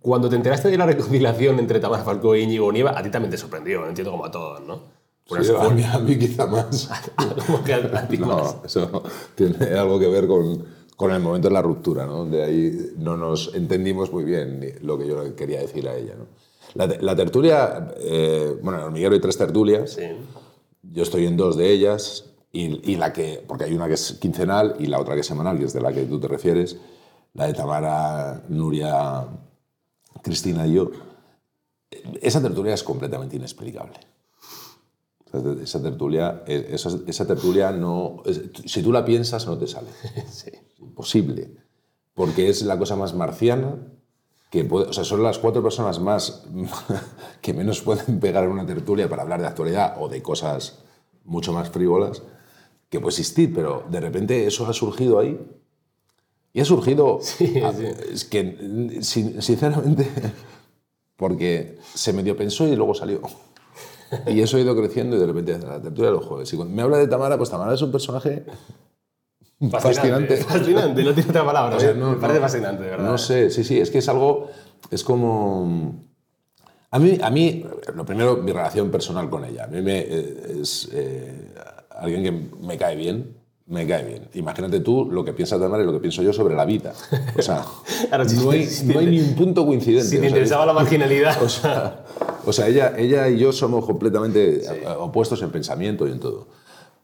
[0.01, 3.31] Cuando te enteraste de la reconciliación entre Tamara Falcó e Íñigo Nieva, a ti también
[3.31, 4.99] te sorprendió, entiendo como a todos, ¿no?
[5.27, 6.91] Sí, a, mí, a mí quizá más.
[8.19, 9.03] No, eso
[9.37, 10.65] tiene algo que ver con,
[10.97, 12.25] con el momento de la ruptura, ¿no?
[12.25, 16.27] De ahí no nos entendimos muy bien lo que yo quería decir a ella, ¿no?
[16.75, 20.05] La, te- la tertulia, eh, bueno, en Hormiguero hay tres tertulias, Sí.
[20.83, 24.13] yo estoy en dos de ellas, y, y la que, porque hay una que es
[24.21, 26.77] quincenal y la otra que es semanal, que es de la que tú te refieres,
[27.35, 29.27] la de Tamara, Nuria,
[30.23, 30.91] Cristina y yo.
[32.21, 33.99] Esa tertulia es completamente inexplicable.
[35.63, 38.23] Esa tertulia, eh, esa, esa tertulia no,
[38.67, 39.89] si tú la piensas no te sale.
[40.31, 40.51] Sí.
[40.81, 41.53] Imposible.
[42.15, 43.77] Porque es la cosa más marciana
[44.51, 46.43] que puede, o sea, son las cuatro personas más
[47.41, 50.81] que menos pueden pegar en una tertulia para hablar de actualidad o de cosas
[51.25, 52.23] mucho más frívolas
[52.89, 55.39] que puede existir, pero de repente eso ha surgido ahí
[56.53, 57.85] y ha surgido, Sí, a- sí.
[58.13, 60.09] es que sin- sinceramente,
[61.17, 63.21] porque se medio pensó y luego salió.
[64.27, 66.53] Y eso ha ido creciendo y de repente la tertulia los jueves.
[66.53, 68.45] Y cuando me habla de Tamara, pues Tamara es un personaje
[69.69, 70.37] Fascinante.
[70.39, 71.77] Fascinante, no tiene otra palabra.
[71.77, 71.95] O sea, ¿eh?
[71.95, 73.05] no- me parece no- fascinante, de verdad.
[73.11, 74.51] No sé, sí, sí, es que es algo,
[74.91, 75.95] es como...
[76.93, 79.65] A mí, a mí, lo primero, mi relación personal con ella.
[79.65, 81.53] A mí me, eh, es eh,
[81.91, 82.33] alguien que
[82.67, 84.29] me cae bien, me cae bien.
[84.35, 86.93] Imagínate tú lo que piensas de Tamara y lo que pienso yo sobre la vida.
[87.39, 87.65] O sea,
[88.09, 90.09] Claro, si- no, hay, si no hay ni un punto coincidente.
[90.09, 91.41] Si o te sea, interesaba la marginalidad.
[91.45, 92.05] o sea,
[92.45, 96.49] o sea, ella, ella y yo somos completamente eh, opuestos en pensamiento y en todo.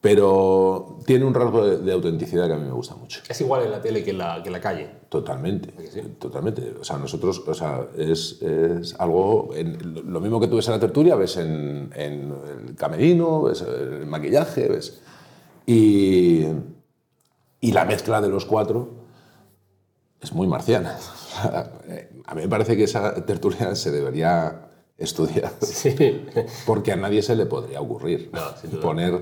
[0.08, 3.20] Pero tiene un rasgo de, de autenticidad que a mí me gusta mucho.
[3.28, 4.88] es igual en la tele que en la, que en la calle.
[5.08, 5.72] Totalmente,
[6.20, 6.74] totalmente.
[6.80, 9.76] O sea, nosotros, o sea, es, es algo, en-
[10.12, 12.32] lo mismo que tú ves en la tertulia, ves en, en
[12.68, 15.00] el camerino, ves el maquillaje, ves...
[15.66, 16.44] Y,
[17.60, 18.88] y la mezcla de los cuatro
[20.20, 20.96] es muy marciana.
[22.28, 25.52] A mí me parece que esa tertulia se debería estudiar.
[25.60, 25.94] Sí.
[26.66, 29.20] Porque a nadie se le podría ocurrir No, poner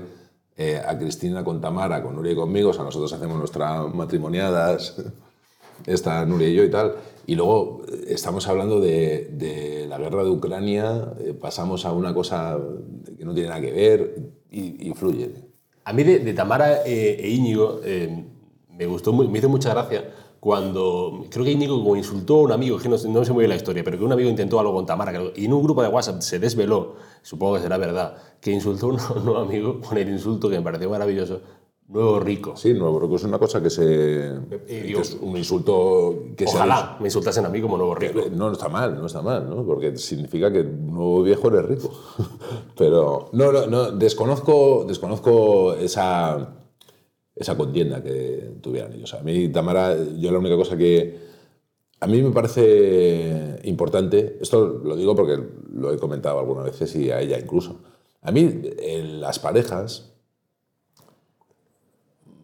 [0.57, 4.95] eh, a Cristina con Tamara, con Nuria y conmigo, o sea, nosotros hacemos nuestras matrimoniadas,
[5.85, 6.95] está Nuria y yo y tal,
[7.27, 12.57] y luego eh, estamos hablando de, la guerra de Ucrania, eh, pasamos a una cosa
[13.17, 14.15] que no tiene nada que ver
[14.49, 15.31] y, fluye.
[15.83, 17.81] A mí de, Tamara e Íñigo
[18.69, 20.05] me gustó, me hizo mucha gracia
[20.45, 23.49] cuando creo que Íñigo como insultó a un amigo, que no, no sé muy bien
[23.49, 25.81] la historia, pero que un amigo intentó algo con Tamara creo, y en un grupo
[25.81, 29.39] de WhatsApp se desveló, supongo que será verdad, que insultó a un, a un nuevo
[29.39, 31.41] amigo con el insulto que me pareció maravilloso,
[31.87, 32.55] nuevo rico.
[32.55, 34.35] Sí, nuevo rico es una cosa que se...
[34.67, 36.57] que es un insulto que se...
[36.57, 38.21] Ojalá me insultasen a mí como nuevo rico.
[38.29, 39.65] No, no está mal, no está mal, ¿no?
[39.65, 41.89] Porque significa que nuevo viejo eres rico.
[42.77, 46.64] Pero no, no, no, desconozco, desconozco esa,
[47.35, 49.13] esa contienda que tuvieran ellos.
[49.13, 51.17] A mí, Tamara, yo la única cosa que
[51.99, 55.39] a mí me parece importante, esto lo digo porque
[55.73, 57.79] lo he comentado algunas veces y a ella incluso,
[58.21, 60.13] a mí en las parejas,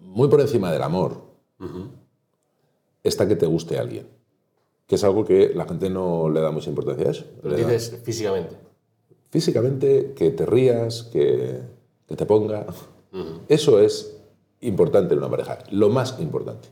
[0.01, 1.21] muy por encima del amor,
[3.04, 4.08] está que te guste a alguien,
[4.88, 7.25] que es algo que la gente no le da mucha importancia a eso.
[7.43, 8.56] Dices físicamente.
[9.30, 11.62] físicamente, que te rías, que,
[12.08, 12.65] que te ponga.
[13.47, 14.11] Eso es
[14.62, 16.69] importante en una pareja, lo más importante.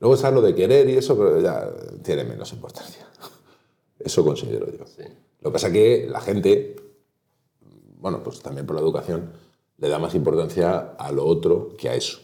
[0.00, 1.70] Luego está lo de querer y eso, pero ya
[2.02, 3.06] tiene menos importancia.
[4.00, 4.84] Eso considero yo.
[5.40, 6.74] Lo que pasa es que la gente,
[8.00, 9.30] bueno, pues también por la educación,
[9.78, 12.18] le da más importancia a lo otro que a eso.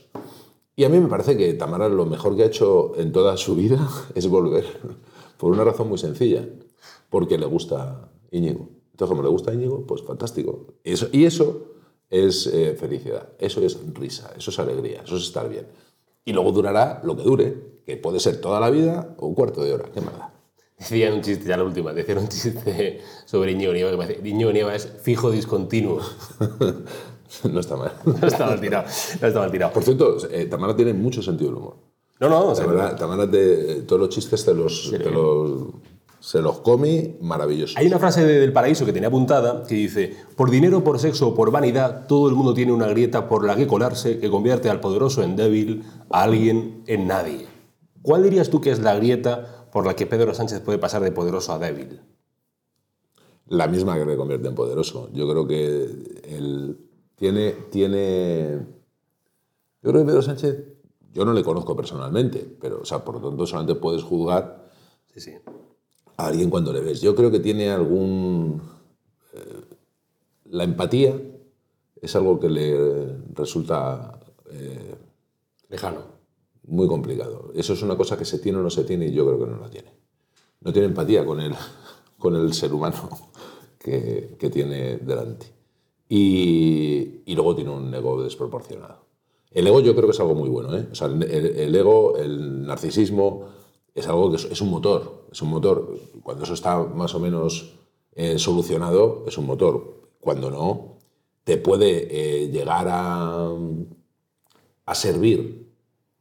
[0.74, 3.54] Y a mí me parece que Tamara lo mejor que ha hecho en toda su
[3.56, 4.64] vida es volver,
[5.36, 6.48] por una razón muy sencilla,
[7.10, 8.68] porque le gusta Íñigo.
[8.90, 10.66] Entonces, como le gusta Íñigo, pues fantástico.
[10.82, 11.77] Y eso, y eso
[12.10, 15.66] es eh, felicidad, eso es risa, eso es alegría, eso es estar bien.
[16.24, 19.62] Y luego durará lo que dure, que puede ser toda la vida o un cuarto
[19.62, 20.32] de hora, qué mala.
[20.78, 24.28] Decían un chiste, ya la última, decían un chiste sobre Íñigo Nieva, que me dice,
[24.28, 26.00] Íñigo Nieva es fijo discontinuo.
[27.50, 27.92] no está mal.
[28.20, 28.86] No está mal tirado,
[29.20, 29.72] no está mal tirado.
[29.72, 31.76] Por cierto, eh, Tamara tiene mucho sentido del humor.
[32.20, 35.68] No, no, o sea, Tamara, Tamara te- todos los chistes te los, te los-
[36.20, 37.78] se los come maravilloso.
[37.78, 41.28] Hay una frase de- del paraíso que tenía apuntada que dice, por dinero, por sexo
[41.28, 44.68] o por vanidad, todo el mundo tiene una grieta por la que colarse que convierte
[44.70, 47.46] al poderoso en débil, a alguien en nadie.
[48.02, 51.12] ¿Cuál dirías tú que es la grieta por la que Pedro Sánchez puede pasar de
[51.12, 52.00] poderoso a débil?
[53.46, 55.08] La misma que le convierte en poderoso.
[55.12, 55.84] Yo creo que
[56.24, 56.78] él
[57.16, 58.58] tiene, tiene...
[59.82, 60.64] Yo creo que Pedro Sánchez,
[61.12, 64.68] yo no le conozco personalmente, pero, o sea, por lo tanto, solamente puedes juzgar
[65.14, 65.32] Sí, sí.
[66.18, 67.02] A alguien cuando le ves.
[67.02, 68.62] Yo creo que tiene algún...
[69.34, 69.62] eh,
[70.46, 71.20] la empatía
[72.00, 74.96] es algo que le resulta eh,
[75.68, 76.02] Lejano.
[76.64, 77.52] muy complicado.
[77.54, 79.46] Eso es una cosa que se tiene o no se tiene y yo creo que
[79.50, 79.92] no la tiene.
[80.60, 81.54] No tiene empatía con el,
[82.18, 83.08] con el ser humano
[83.78, 85.46] que, que tiene delante.
[86.08, 89.06] Y, y luego tiene un ego desproporcionado.
[89.50, 90.76] El ego yo creo que es algo muy bueno.
[90.76, 90.88] ¿eh?
[90.92, 93.46] O sea, el, el ego, el narcisismo,
[93.94, 95.17] es algo que es, es un motor.
[95.30, 95.98] Es un motor.
[96.22, 97.74] Cuando eso está más o menos
[98.14, 100.08] eh, solucionado, es un motor.
[100.20, 100.98] Cuando no,
[101.44, 103.50] te puede eh, llegar a,
[104.86, 105.68] a servir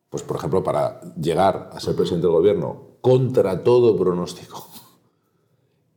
[0.10, 4.67] pues por ejemplo, para llegar a ser presidente del gobierno contra todo pronóstico.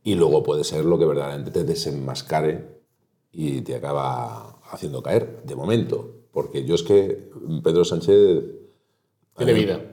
[0.03, 2.81] Y luego puede ser lo que verdaderamente te desenmascare
[3.31, 6.23] y te acaba haciendo caer, de momento.
[6.31, 7.29] Porque yo es que
[7.63, 8.43] Pedro Sánchez...
[9.37, 9.90] Tiene vida.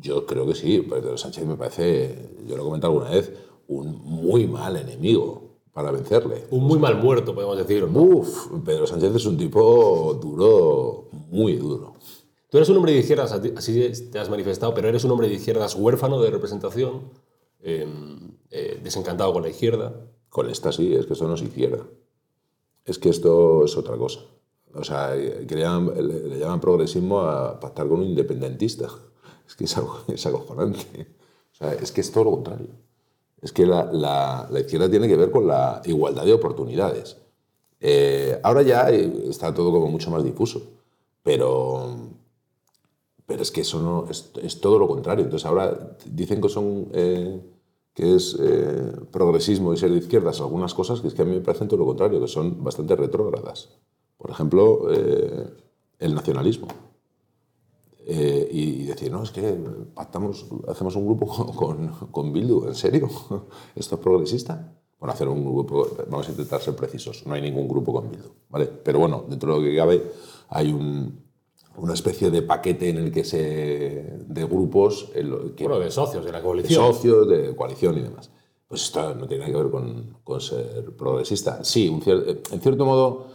[0.00, 3.32] Yo creo que sí, Pedro Sánchez me parece, yo lo he comentado alguna vez,
[3.68, 6.44] un muy mal enemigo para vencerle.
[6.50, 7.84] Un muy mal muerto, podemos decir.
[7.84, 11.94] Uf, Pedro Sánchez es un tipo duro, muy duro.
[12.48, 15.34] Tú eres un hombre de izquierdas, así te has manifestado, pero eres un hombre de
[15.34, 17.10] izquierdas huérfano de representación,
[17.60, 17.86] eh,
[18.50, 20.06] eh, desencantado con la izquierda.
[20.28, 21.84] Con esta sí, es que esto no es izquierda.
[22.84, 24.20] Es que esto es otra cosa.
[24.74, 28.88] O sea, que le llaman, le- le llaman progresismo a pactar con un independentista.
[29.46, 31.06] Es que es algo es acojonante.
[31.52, 32.68] O sea, es que es todo lo contrario.
[33.42, 37.16] Es que la, la- izquierda tiene que ver con la igualdad de oportunidades.
[37.80, 40.62] Eh, ahora ya está todo como mucho más difuso,
[41.22, 41.96] pero,
[43.26, 45.24] pero es que eso no es, todo lo contrario.
[45.24, 47.40] Entonces ahora dicen que son eh,
[47.94, 51.34] que es eh, progresismo y ser de izquierdas algunas cosas que es que a mí
[51.34, 53.70] me parecen todo lo contrario, que son bastante retrógradas.
[54.16, 54.88] Por ejemplo,
[55.98, 56.68] el nacionalismo.
[58.08, 59.42] Eh, y, decir, no, es que
[59.92, 63.08] pactamos, hacemos un grupo con, con Bildu, ¿en serio?
[63.74, 64.72] ¿Esto es progresista?
[65.00, 68.28] Bueno, hacer un grupo, vamos a intentar ser precisos, no hay ningún grupo con Bildu,
[68.48, 68.66] ¿vale?
[68.66, 70.02] Pero bueno, dentro de lo que cabe
[70.50, 71.20] hay un,
[71.78, 73.38] una especie de paquete en el que se...
[74.26, 75.10] de grupos
[75.56, 76.94] que, Bueno, de socios de la de coalición.
[76.94, 78.30] socios, de coalición y demás.
[78.68, 81.62] Pues esto no tiene nada que ver con, con ser progresista.
[81.64, 83.26] Sí, un cier- en cierto modo,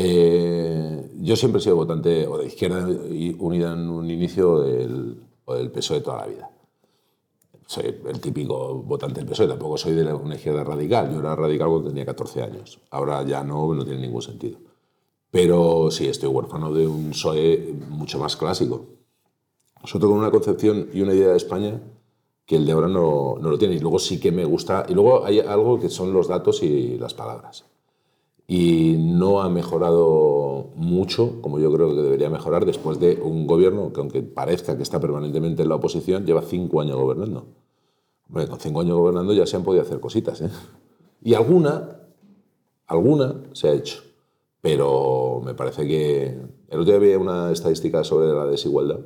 [0.00, 5.54] eh, yo siempre he sido votante o de Izquierda Unida en un inicio del, o
[5.56, 6.50] del PSOE toda la vida.
[7.66, 11.12] Soy el típico votante del PSOE, tampoco soy de una izquierda radical.
[11.12, 12.78] Yo era radical cuando tenía 14 años.
[12.90, 14.60] Ahora ya no, no tiene ningún sentido.
[15.32, 18.86] Pero sí, estoy huérfano de un PSOE mucho más clásico.
[19.82, 21.80] Nosotros con una concepción y una idea de España
[22.46, 23.74] que el de ahora no, no lo tiene.
[23.74, 24.86] Y luego sí que me gusta.
[24.88, 27.64] Y luego hay algo que son los datos y las palabras.
[28.50, 33.92] Y no ha mejorado mucho, como yo creo que debería mejorar, después de un gobierno
[33.92, 37.44] que, aunque parezca que está permanentemente en la oposición, lleva cinco años gobernando.
[38.32, 40.40] Con cinco años gobernando ya se han podido hacer cositas.
[40.40, 40.48] ¿eh?
[41.22, 42.00] Y alguna,
[42.86, 44.02] alguna se ha hecho.
[44.62, 46.38] Pero me parece que.
[46.68, 49.00] El otro día había una estadística sobre la desigualdad.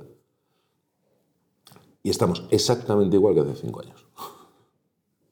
[2.05, 4.07] Y estamos exactamente igual que hace cinco años.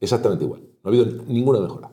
[0.00, 0.62] Exactamente igual.
[0.82, 1.90] No ha habido ninguna mejora.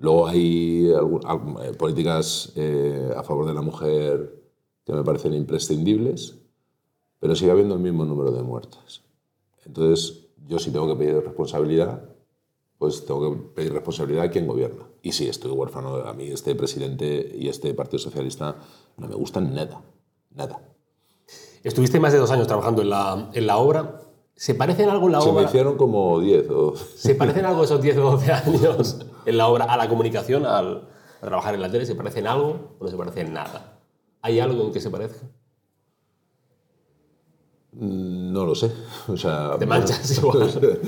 [0.00, 4.42] Luego hay eh, políticas eh, a favor de la mujer
[4.84, 6.36] que me parecen imprescindibles,
[7.20, 9.02] pero sigue habiendo el mismo número de muertes.
[9.64, 12.14] Entonces, yo sí tengo que pedir responsabilidad
[12.78, 14.84] pues tengo que pedir responsabilidad a quien gobierna.
[15.02, 15.96] Y sí, estoy huérfano.
[16.06, 18.56] A mí este presidente y este Partido Socialista
[18.96, 19.80] no me gustan nada.
[20.34, 20.60] Nada.
[21.62, 24.00] Estuviste más de dos años trabajando en la, en la obra.
[24.36, 25.44] ¿Se parecen algo en la Se me obra?
[25.44, 26.74] hicieron como 10 o...
[26.76, 30.88] ¿Se parecen algo esos 10 o 12 años en la obra a la comunicación, al,
[31.20, 31.86] a trabajar en la tele?
[31.86, 33.78] ¿Se parecen algo o no se parecen nada?
[34.22, 35.26] ¿Hay algo en que se parezca?
[37.72, 38.70] No lo sé.
[39.08, 40.80] O sea, Te manchas igual.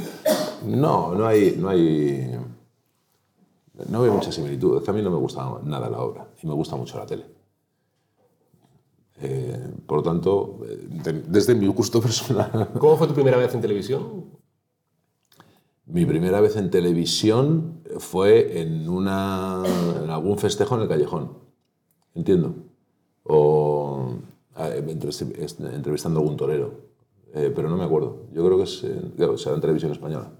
[0.64, 2.38] No, no hay, no hay,
[3.88, 4.82] no veo mucha similitud.
[4.88, 7.26] A mí no me gusta nada la obra y me gusta mucho la tele.
[9.20, 13.54] Eh, por lo tanto, eh, de- desde mi gusto personal, ¿Cómo fue tu primera vez
[13.54, 14.35] en televisión?
[15.86, 19.62] Mi primera vez en televisión fue en, una,
[20.02, 21.38] en algún festejo en el callejón.
[22.14, 22.54] Entiendo.
[23.24, 24.10] O
[24.56, 26.86] est- entrevistando a algún torero.
[27.34, 28.26] Eh, pero no me acuerdo.
[28.32, 30.32] Yo creo que es, eh, claro, será en televisión española.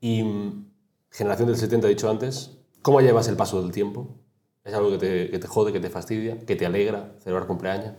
[0.00, 0.66] Y mm,
[1.10, 4.16] generación del 70, he dicho antes, ¿cómo llevas el paso del tiempo?
[4.64, 7.94] ¿Es algo que te, que te jode, que te fastidia, que te alegra celebrar cumpleaños?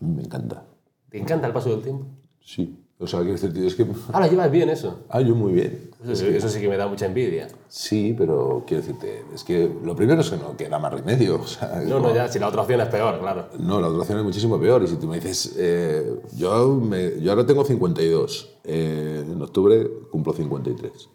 [0.00, 0.64] Me encanta.
[1.10, 2.06] ¿Te encanta el paso del tiempo?
[2.40, 2.79] Sí.
[3.02, 3.32] O sea, tío,
[3.66, 3.86] es que...
[4.12, 5.00] Ahora llevas bien eso.
[5.08, 5.90] Ah, yo muy bien.
[6.04, 7.48] Eso, sí- eso sí que me da mucha envidia.
[7.66, 11.36] Sí, pero quiero decirte, es que lo primero es que no queda más remedio.
[11.42, 13.48] O sea, es No, no, ya, si la otra opción es peor, claro.
[13.58, 14.82] No, la otra opción es muchísimo peor.
[14.82, 19.88] Y si tú me dices, eh, yo, me- yo ahora tengo 52, eh, en octubre
[20.10, 21.08] cumplo 53.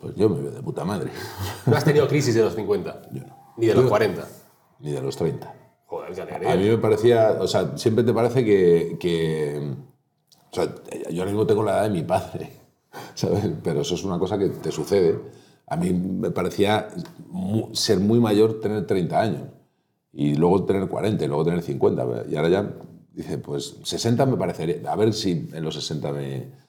[0.00, 1.10] Pues yo me veo de puta madre.
[1.66, 3.02] ¿No has tenido crisis de los 50?
[3.12, 3.54] Yo no.
[3.58, 4.26] Ni de los Yo- 40.
[4.80, 5.54] Ni de los 30.
[5.86, 9.74] Joder, A mí me parecía, o sea, siempre te parece que, que-
[10.54, 10.72] o sea,
[11.10, 12.50] yo ahora mismo tengo la edad de mi padre,
[13.14, 13.50] ¿sabes?
[13.62, 15.18] Pero eso es una cosa que te sucede.
[15.66, 16.88] A mí me parecía
[17.72, 19.42] ser muy mayor tener 30 años
[20.12, 22.06] y luego tener 40 y luego tener 50.
[22.30, 22.72] Y ahora ya,
[23.12, 26.64] dice, pues 60 me parecería, a ver si en los 60 me...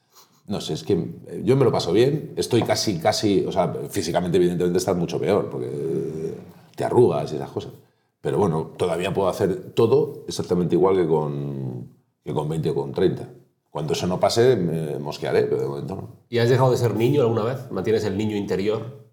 [0.47, 1.11] No sé, es que
[1.43, 5.49] yo me lo paso bien, estoy casi, casi, o sea, físicamente evidentemente estás mucho peor,
[5.49, 6.35] porque
[6.75, 7.73] te arrugas y esas cosas.
[8.21, 11.89] Pero bueno, todavía puedo hacer todo exactamente igual que con,
[12.23, 13.27] que con 20 o con 30.
[13.75, 16.09] Cuando eso no pase, me mosquearé, pero de momento no.
[16.29, 17.69] ¿Y has dejado de ser niño alguna vez?
[17.71, 19.03] ¿Mantienes el niño interior?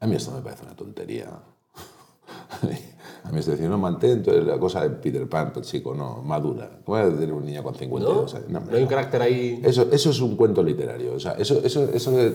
[0.00, 1.26] A mí esto me parece una tontería.
[3.22, 6.20] A mí esto decir, no, mantén entonces la cosa de Peter Pan, pues chico, no,
[6.20, 6.80] madura.
[6.84, 8.38] ¿Cómo va a tener un niño con 52 ¿No?
[8.38, 8.50] años?
[8.50, 8.96] No, hombre, ¿No hay un no.
[8.96, 9.60] carácter ahí?
[9.62, 11.14] Eso, eso es un cuento literario.
[11.14, 12.34] O sea, eso, eso, eso de,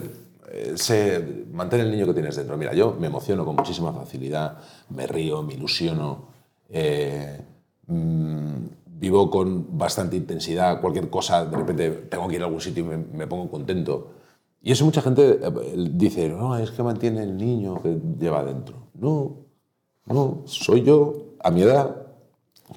[0.49, 2.55] eh, se mantener el niño que tienes dentro.
[2.55, 4.57] Mira, yo me emociono con muchísima facilidad,
[4.91, 6.29] me río, me ilusiono,
[6.69, 7.41] eh,
[7.87, 10.81] mm, vivo con bastante intensidad.
[10.81, 14.11] Cualquier cosa, de repente tengo que ir a algún sitio y me, me pongo contento.
[14.61, 15.51] Y eso mucha gente eh,
[15.91, 18.75] dice, no, es que mantiene el niño que lleva dentro.
[18.95, 19.37] No,
[20.05, 21.95] no, soy yo, a mi edad,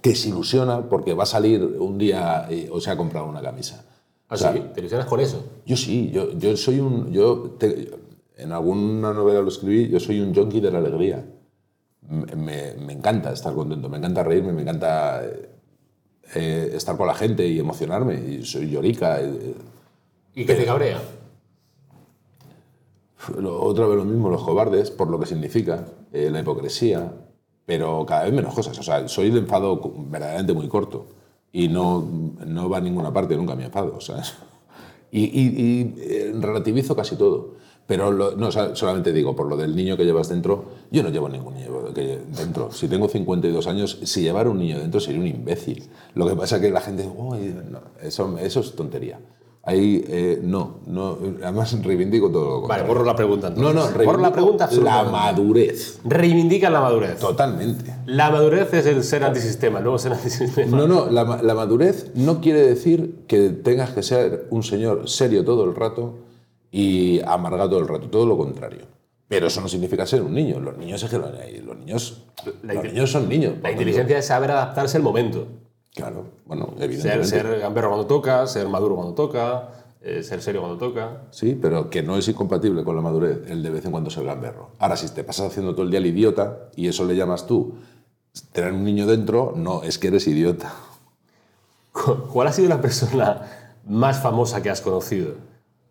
[0.03, 3.43] que se ilusiona porque va a salir un día eh, o se ha comprado una
[3.43, 3.85] camisa.
[4.29, 4.63] ¿Ah, O sea, sí?
[4.75, 5.43] ¿Te ilusionas con eso?
[5.67, 7.11] yo sí, yo, yo soy un.
[7.11, 7.91] Yo te-
[8.37, 11.25] en alguna novela lo escribí, yo soy un junkie de la alegría.
[12.09, 15.23] Me, me- me encanta estar contento, me encanta reírme, me encanta
[16.35, 18.15] eh, estar con la gente y emocionarme.
[18.15, 19.21] Y soy llorica.
[19.21, 19.55] eh,
[20.35, 21.01] ¿Y qué te cabrea?
[23.39, 27.13] Lo- Otra vez lo mismo, los cobardes, por lo que significa, eh, la hipocresía,
[27.67, 28.79] pero cada vez menos cosas.
[28.79, 31.07] O sea, soy de enfado verdaderamente muy corto
[31.53, 32.03] y no,
[32.47, 33.95] no va a ninguna parte, nunca me enfado.
[33.97, 34.23] O sea,
[35.11, 37.57] y, y- y, eh, relativizo casi todo.
[37.91, 41.29] Pero lo- no, solamente digo, por lo del niño que llevas dentro, yo no llevo
[41.29, 42.71] ningún niño que- dentro.
[42.71, 45.89] Si tengo 52 años, si llevara un niño dentro sería un imbécil.
[46.15, 49.19] Lo que pasa es que la gente, "Uy, no", eso, eso es tontería.
[49.65, 53.97] Ahí, eh, no, no, además reivindico todo lo Vale, borro la pregunta No, entonces.
[53.99, 55.99] no, borro la pregunta La madurez.
[56.05, 57.19] Reivindica la madurez.
[57.19, 57.93] Totalmente.
[58.07, 60.77] La madurez es el ser antisistema, el nuevo ser antisistema.
[60.79, 65.45] No, no, la, la madurez no quiere decir que tengas que ser un señor serio
[65.45, 66.15] todo el rato
[66.71, 68.83] y amargado todo el rato, todo lo contrario.
[69.29, 70.59] Pero eso no significa ser un niño.
[70.61, 71.31] Los niños es que los,
[71.65, 72.25] los niños,
[72.63, 73.55] La los niños son niños.
[73.63, 75.47] La inteligencia es saber adaptarse al momento.
[75.95, 77.27] Claro, bueno, Ser, evidentemente.
[77.29, 79.69] ser gamberro cuando toca, ser maduro cuando toca,
[80.01, 81.23] eh, ser serio cuando toca.
[81.31, 84.25] Sí, pero que no es incompatible con la madurez el de vez en cuando ser
[84.25, 84.71] gamberro.
[84.79, 87.75] Ahora, si te pasas haciendo todo el día el idiota y eso le llamas tú
[88.53, 90.73] tener un niño dentro, no, es que eres idiota.
[91.93, 93.43] Cu- ¿Cuál ha sido la persona
[93.87, 95.35] más famosa que has conocido?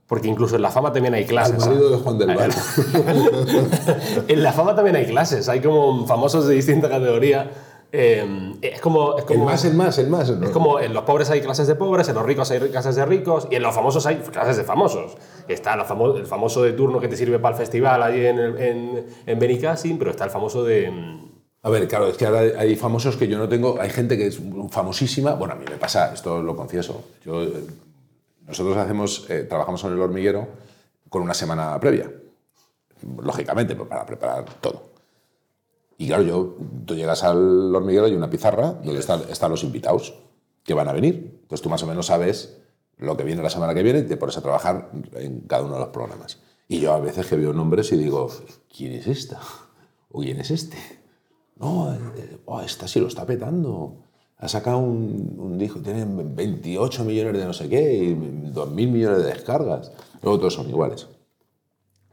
[0.09, 1.65] Porque incluso en la fama también hay Al clases.
[1.65, 2.51] marido de Juan del Val.
[4.27, 5.47] en la fama también hay clases.
[5.49, 7.51] Hay como famosos de distinta categoría.
[7.91, 10.29] Eh, es como, es El como, más, el más, el más.
[10.29, 10.45] ¿no?
[10.45, 13.03] es como en los pobres hay clases de pobres, en los ricos hay clases de
[13.05, 15.17] ricos y en los famosos hay clases de famosos.
[15.47, 18.37] Está la famo- el famoso de turno que te sirve para el festival allí en,
[18.39, 20.91] el- en, en Benicassim, pero está el famoso de...
[20.91, 21.31] mm,
[21.63, 23.79] A ver, claro, es que ahora hay famosos que yo no tengo.
[23.81, 24.39] Hay gente que es
[24.69, 25.33] famosísima.
[25.33, 27.03] Bueno, a mí me pasa, esto lo confieso.
[27.25, 27.53] Yo, eh,
[28.49, 30.47] nosotros hacemos, eh, trabajamos en el hormiguero
[31.07, 32.11] con una semana previa,
[33.21, 34.89] lógicamente, pues, para preparar todo.
[35.99, 40.15] Y claro, yo, tú llegas al hormiguero y una pizarra donde están, están los invitados
[40.63, 41.39] que van a venir.
[41.41, 42.57] Entonces tú más o menos sabes
[42.97, 45.75] lo que viene la semana que viene y te pones a trabajar en cada uno
[45.75, 46.39] de los programas.
[46.67, 48.29] Y yo a veces que veo nombres y digo,
[48.75, 49.39] ¿quién es esta?
[50.09, 50.77] ¿O quién es este?
[51.57, 54.08] No, eh, oh, esta sí lo está petando.
[54.39, 59.17] Ha sacado un, un disco, tiene 28 millones de no sé qué y 2.000 millones
[59.19, 59.91] de descargas.
[60.21, 61.07] Luego todos son iguales.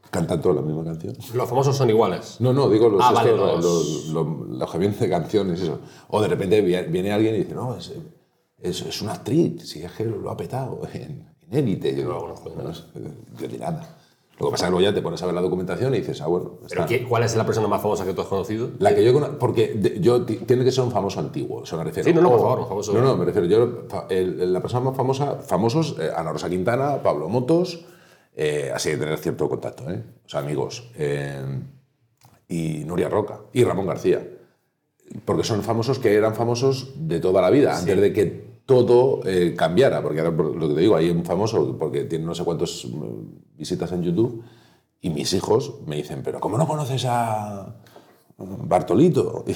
[0.09, 1.15] Cantan todos la misma canción.
[1.33, 2.37] Los famosos son iguales.
[2.39, 5.61] No, no, digo los, Ah, vale, estos, los- los, los- los que vienen de canciones
[5.61, 5.79] eso.
[6.09, 7.93] O de repente vi- viene alguien y dice, no, es,
[8.61, 11.95] es, es una actriz, si es que lo ha petado en, élite.
[11.95, 12.71] Yo, No, no, no,
[13.39, 13.97] yo ni nada.
[14.39, 16.21] Lo que pasa es que luego ya te pones a ver la documentación y dices,
[16.21, 16.85] ah, bueno, ¿Pero está.
[16.85, 18.69] qué- ¿Cuál es la persona más famosa que tú has conocido?
[18.77, 21.75] La que yo cono- porque de- yo ti- tiene que ser un famoso antiguo, eso
[21.75, 22.07] me refiero.
[22.07, 22.93] Sí, no, no, por O- favor, un famoso.
[22.93, 23.47] No, no, me refiero.
[23.47, 27.83] Yo, el- la persona más famosa, famosos, eh, Ana Rosa Quintana, Pablo Motos,
[28.35, 30.03] eh, así de tener cierto contacto, ¿eh?
[30.25, 30.91] O sea, amigos.
[30.97, 31.41] eh,
[32.47, 34.25] y Nuria Roca y Ramón García.
[35.25, 39.55] Porque son famosos que eran famosos de toda la vida, antes de que todo eh,
[39.57, 40.03] cambiara.
[40.03, 42.85] Porque ahora, lo que te digo, hay un famoso porque tiene no sé cuántas
[43.57, 44.43] visitas en YouTube
[45.01, 47.75] y mis hijos me dicen, pero ¿cómo no conoces a
[48.37, 49.43] Bartolito?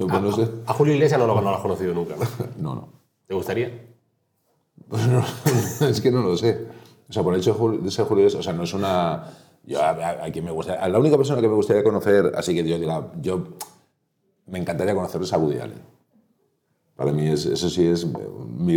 [0.00, 0.48] Y yo, pues no sé.
[0.66, 2.14] A Julio Iglesias no lo, no lo has conocido nunca.
[2.58, 2.74] ¿no?
[2.76, 2.88] No.
[3.26, 3.84] ¿Te gustaría?
[4.88, 5.24] Pues no,
[5.88, 6.68] es que no lo sé.
[7.08, 7.52] O sea, por el hecho
[7.82, 9.24] de ser Julio Iglesias, o sea, no es una...
[9.64, 10.84] Yo, a, a- a quien me gustaría...
[10.84, 13.42] a la única persona que me gustaría conocer, así que yo diga, yo
[14.46, 15.82] me encantaría conocer es a Woody Allen.
[16.98, 18.12] Para mí es, eso sí es mi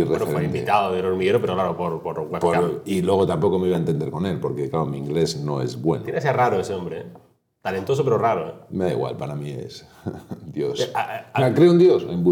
[0.00, 0.44] Bueno, fue referente.
[0.58, 2.40] invitado del hormiguero, pero claro, por, por webcam.
[2.40, 5.60] Por- y luego tampoco me iba a entender con él, porque claro, mi inglés no
[5.60, 6.04] es bueno.
[6.04, 7.06] Tiene que ser raro ese hombre, ¿eh?
[7.62, 8.52] Talentoso, pero raro, ¿eh?
[8.70, 9.84] Me da igual, para mí es
[10.46, 10.88] Dios.
[10.94, 12.04] a- a- ¿Me creo un Dios?
[12.08, 12.22] En.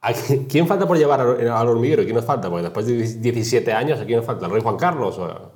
[0.00, 2.02] ¿A qui- ¿Quién falta por llevar al hormiguero?
[2.02, 2.50] ¿Quién nos falta?
[2.50, 4.46] Porque después de 17 años, ¿a quién nos falta?
[4.46, 5.16] ¿El rey Juan Carlos?
[5.20, 5.52] O-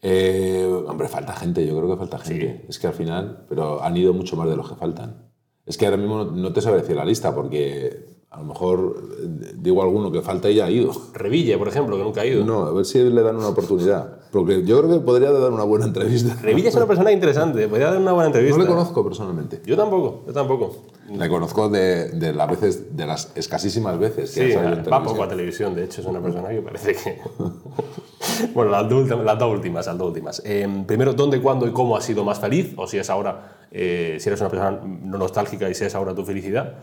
[0.00, 2.64] Eh, hombre, falta gente, yo creo que falta gente.
[2.68, 5.30] Es que al final, pero han ido mucho más de los que faltan.
[5.66, 8.96] Es que ahora mismo no, no te sabe decir la lista, porque a lo mejor
[9.22, 10.90] eh, digo alguno que falta y ya ha ido.
[11.12, 12.44] Reville, por ejemplo, que nunca ha ido.
[12.44, 14.18] No, a ver si le dan una oportunidad.
[14.32, 16.36] Porque yo creo que podría dar una buena entrevista.
[16.42, 18.58] Reville es una persona interesante, podría dar una buena entrevista.
[18.58, 19.62] No le conozco personalmente.
[19.64, 20.76] Yo tampoco, yo tampoco.
[21.08, 25.02] Le conozco de, de las veces, de las escasísimas veces que Sí, ha salido va
[25.04, 27.20] poco a televisión, de hecho, es una persona que parece que...
[28.54, 30.42] bueno, las, dos últimas- las dos últimas, las dos últimas.
[30.44, 32.72] Eh, primero, ¿dónde, cuándo y cómo has sido más feliz?
[32.76, 36.14] O si es ahora, eh, si eres una persona no nostálgica y si es ahora
[36.14, 36.74] tu felicidad.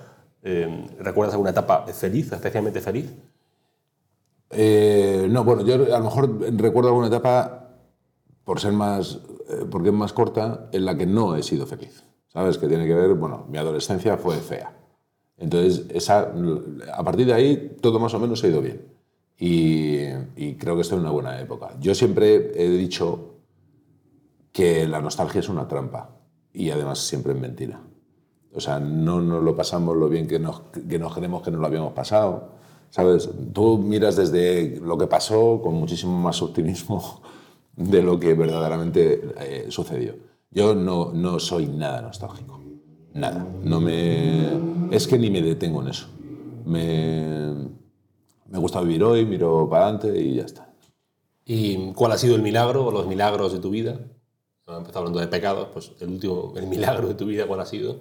[0.44, 3.14] Eh, ¿Recuerdas alguna etapa feliz, especialmente feliz?
[4.50, 7.70] Eh, no, bueno, yo a lo mejor recuerdo alguna etapa,
[8.44, 9.20] por ser más,
[9.50, 12.04] eh, porque es más corta, en la que no he sido feliz.
[12.28, 12.58] ¿Sabes?
[12.58, 14.74] Que tiene que ver, bueno, mi adolescencia fue fea.
[15.38, 16.32] Entonces, esa,
[16.94, 18.86] a partir de ahí, todo más o menos ha ido bien.
[19.38, 19.98] Y,
[20.36, 21.76] y creo que estoy en una buena época.
[21.80, 23.32] Yo siempre he dicho
[24.52, 26.10] que la nostalgia es una trampa
[26.54, 27.82] y además siempre es mentira.
[28.54, 31.62] O sea, no nos lo pasamos lo bien que nos, que nos creemos que nos
[31.62, 32.50] lo habíamos pasado.
[32.90, 33.30] ¿Sabes?
[33.54, 37.22] Tú miras desde lo que pasó con muchísimo más optimismo
[37.76, 40.16] de lo que verdaderamente eh, sucedió.
[40.50, 42.60] Yo no, no soy nada nostálgico.
[43.14, 43.46] Nada.
[43.64, 46.08] No me, es que ni me detengo en eso.
[46.66, 47.54] Me,
[48.50, 50.74] me gusta vivir hoy, miro para adelante y ya está.
[51.46, 54.00] ¿Y cuál ha sido el milagro o los milagros de tu vida?
[54.68, 58.00] Hemos hablando de pecados, pues el último, el milagro de tu vida, ¿cuál ha sido?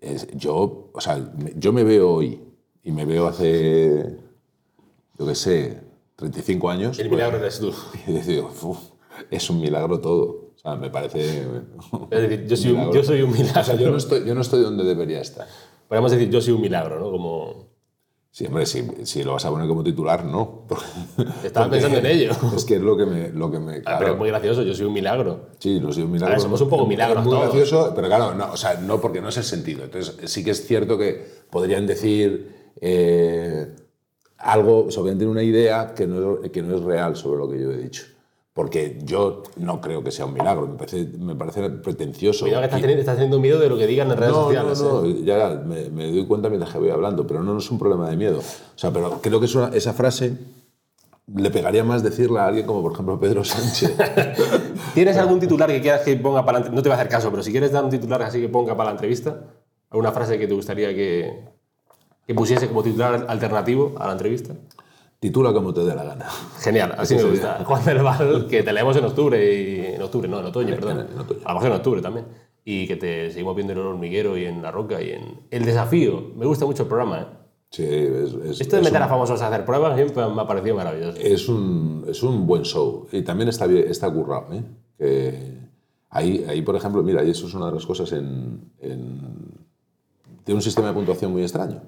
[0.00, 2.40] Es- yo, o sea, me- yo me veo hoy
[2.82, 4.16] y me veo hace,
[5.18, 5.80] yo qué sé,
[6.16, 6.98] 35 años.
[6.98, 7.72] El pues, milagro eres tú.
[8.06, 8.78] Y digo, "Uf,
[9.30, 10.52] es un milagro todo.
[10.54, 11.46] O sea, me parece.
[12.10, 12.94] Es decir, yo soy un, milagro.
[12.94, 13.60] yo soy un milagro.
[13.60, 15.46] O sea, yo no, estoy, yo no estoy donde debería estar.
[15.88, 17.10] Podríamos decir, yo soy un milagro, ¿no?
[17.10, 17.75] Como...
[18.36, 20.64] Sí, hombre, si, si lo vas a poner como titular, no.
[21.42, 22.32] Estaba pensando en ello.
[22.54, 23.30] Es que es lo que me.
[23.30, 23.98] Lo que me Ah, claro.
[23.98, 25.46] pero es muy gracioso, yo soy un milagro.
[25.58, 26.38] Sí, lo soy un milagro.
[26.38, 27.44] Somos un poco milagros muy todos.
[27.44, 29.84] gracioso, pero claro, no, o sea, no porque no es el sentido.
[29.84, 33.74] Entonces, sí que es cierto que podrían decir eh,
[34.36, 37.70] algo, sobre tener una idea que no, que no es real sobre lo que yo
[37.72, 38.04] he dicho.
[38.56, 42.46] Porque yo no creo que sea un milagro, me parece, me parece pretencioso.
[42.46, 44.80] Cuidado que estás teniendo, estás teniendo miedo de lo que digan en redes no, sociales.
[44.80, 45.22] no, no, ¿eh?
[45.24, 48.16] ya me, me doy cuenta mientras que voy hablando, pero no es un problema de
[48.16, 48.38] miedo.
[48.38, 50.38] O sea, pero creo que es una- esa frase
[51.34, 53.94] le pegaría más decirla a alguien como, por ejemplo, Pedro Sánchez.
[54.94, 56.76] ¿Tienes algún titular que quieras que ponga para la entrevista?
[56.76, 58.74] No te va a hacer caso, pero si quieres dar un titular así que ponga
[58.74, 59.38] para la entrevista,
[59.90, 61.44] alguna frase que te gustaría que,
[62.26, 64.54] que pusiese como titular alternativo a la entrevista.
[65.18, 66.26] Titula como te dé la gana.
[66.60, 67.62] Genial, así me gusta.
[67.64, 71.06] Juan del Val, que te leemos en octubre, y, en octubre, no, en otoño, perdón.
[71.12, 71.40] en otoño.
[71.44, 72.26] A lo mejor en octubre también.
[72.64, 75.64] Y que te seguimos viendo en el hormiguero y en La Roca y en El
[75.64, 76.32] Desafío.
[76.36, 77.26] Me gusta mucho el programa, ¿eh?
[77.70, 80.40] Sí, es, es- Esto de es meter un- a famosos a hacer pruebas siempre me
[80.42, 81.18] ha parecido maravilloso.
[81.20, 84.52] es un, es un buen show y también está, está currado.
[84.52, 84.62] ¿eh?
[84.98, 85.58] Que
[86.10, 89.20] ahí, ahí, por ejemplo, mira, y eso es una de las cosas en, en-
[90.44, 91.80] Tiene un sistema de puntuación muy extraño,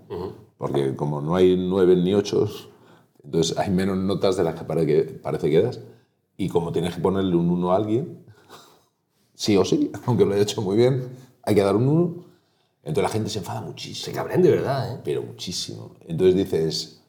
[0.59, 2.49] porque como no hay nueve ni ocho,
[3.29, 5.81] entonces hay menos notas de las que parece que, parece que das.
[6.39, 8.25] Y como tienes que ponerle un 1 a alguien,
[9.35, 11.11] sí o sí, aunque lo haya hecho muy bien,
[11.43, 12.15] hay que dar un 1.
[12.85, 14.07] Entonces la gente se enfada muchísimo.
[14.07, 15.01] Se cabrean de verdad, ¿eh?
[15.05, 15.95] Pero muchísimo.
[16.07, 17.03] Entonces dices,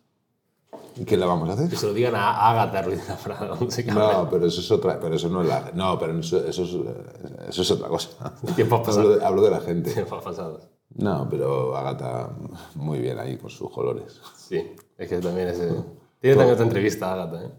[0.98, 1.70] ¿y qué le vamos a hacer?
[1.70, 3.16] Que se lo digan a Agatha Ruiz la
[3.86, 3.96] cabrean.
[3.96, 7.48] No, pero eso es otra, pero eso no es la, no, pero eso, eso es,
[7.48, 8.10] eso es otra cosa.
[8.58, 8.98] Tiempos pasados.
[9.06, 9.94] Hablo de, hablo de la gente.
[9.94, 10.68] Tiempos pasados.
[10.96, 12.36] No, pero Agata
[12.76, 14.20] muy bien ahí con sus colores.
[14.36, 15.62] Sí, es que también es...
[16.22, 17.52] Tiene también otra entrevista, Agatha, ¿eh?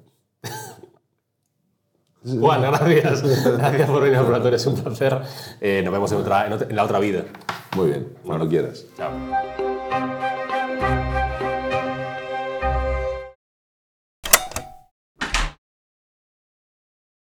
[2.38, 3.22] Juan, gracias.
[3.56, 5.20] Gracias por venir al laboratorio, es un placer.
[5.60, 7.24] Eh, nos vemos en, otra, en otra- en la otra vida.
[7.76, 8.84] Muy bien, cuando quieras.
[8.96, 9.69] Chao.